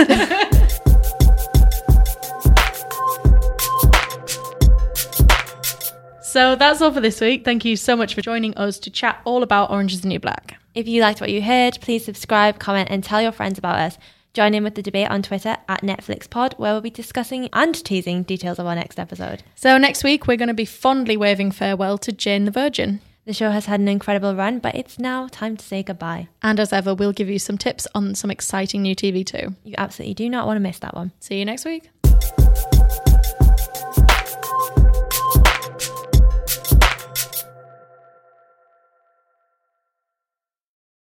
[6.22, 7.44] so that's all for this week.
[7.44, 10.18] Thank you so much for joining us to chat all about Orange is the New
[10.18, 10.58] Black.
[10.74, 13.98] If you liked what you heard, please subscribe, comment, and tell your friends about us.
[14.32, 18.22] Join in with the debate on Twitter at NetflixPod, where we'll be discussing and teasing
[18.22, 19.42] details of our next episode.
[19.54, 23.00] So next week, we're going to be fondly waving farewell to Jane the Virgin.
[23.26, 26.28] The show has had an incredible run, but it's now time to say goodbye.
[26.42, 29.56] And as ever, we'll give you some tips on some exciting new TV too.
[29.64, 31.10] You absolutely do not want to miss that one.
[31.18, 31.90] See you next week.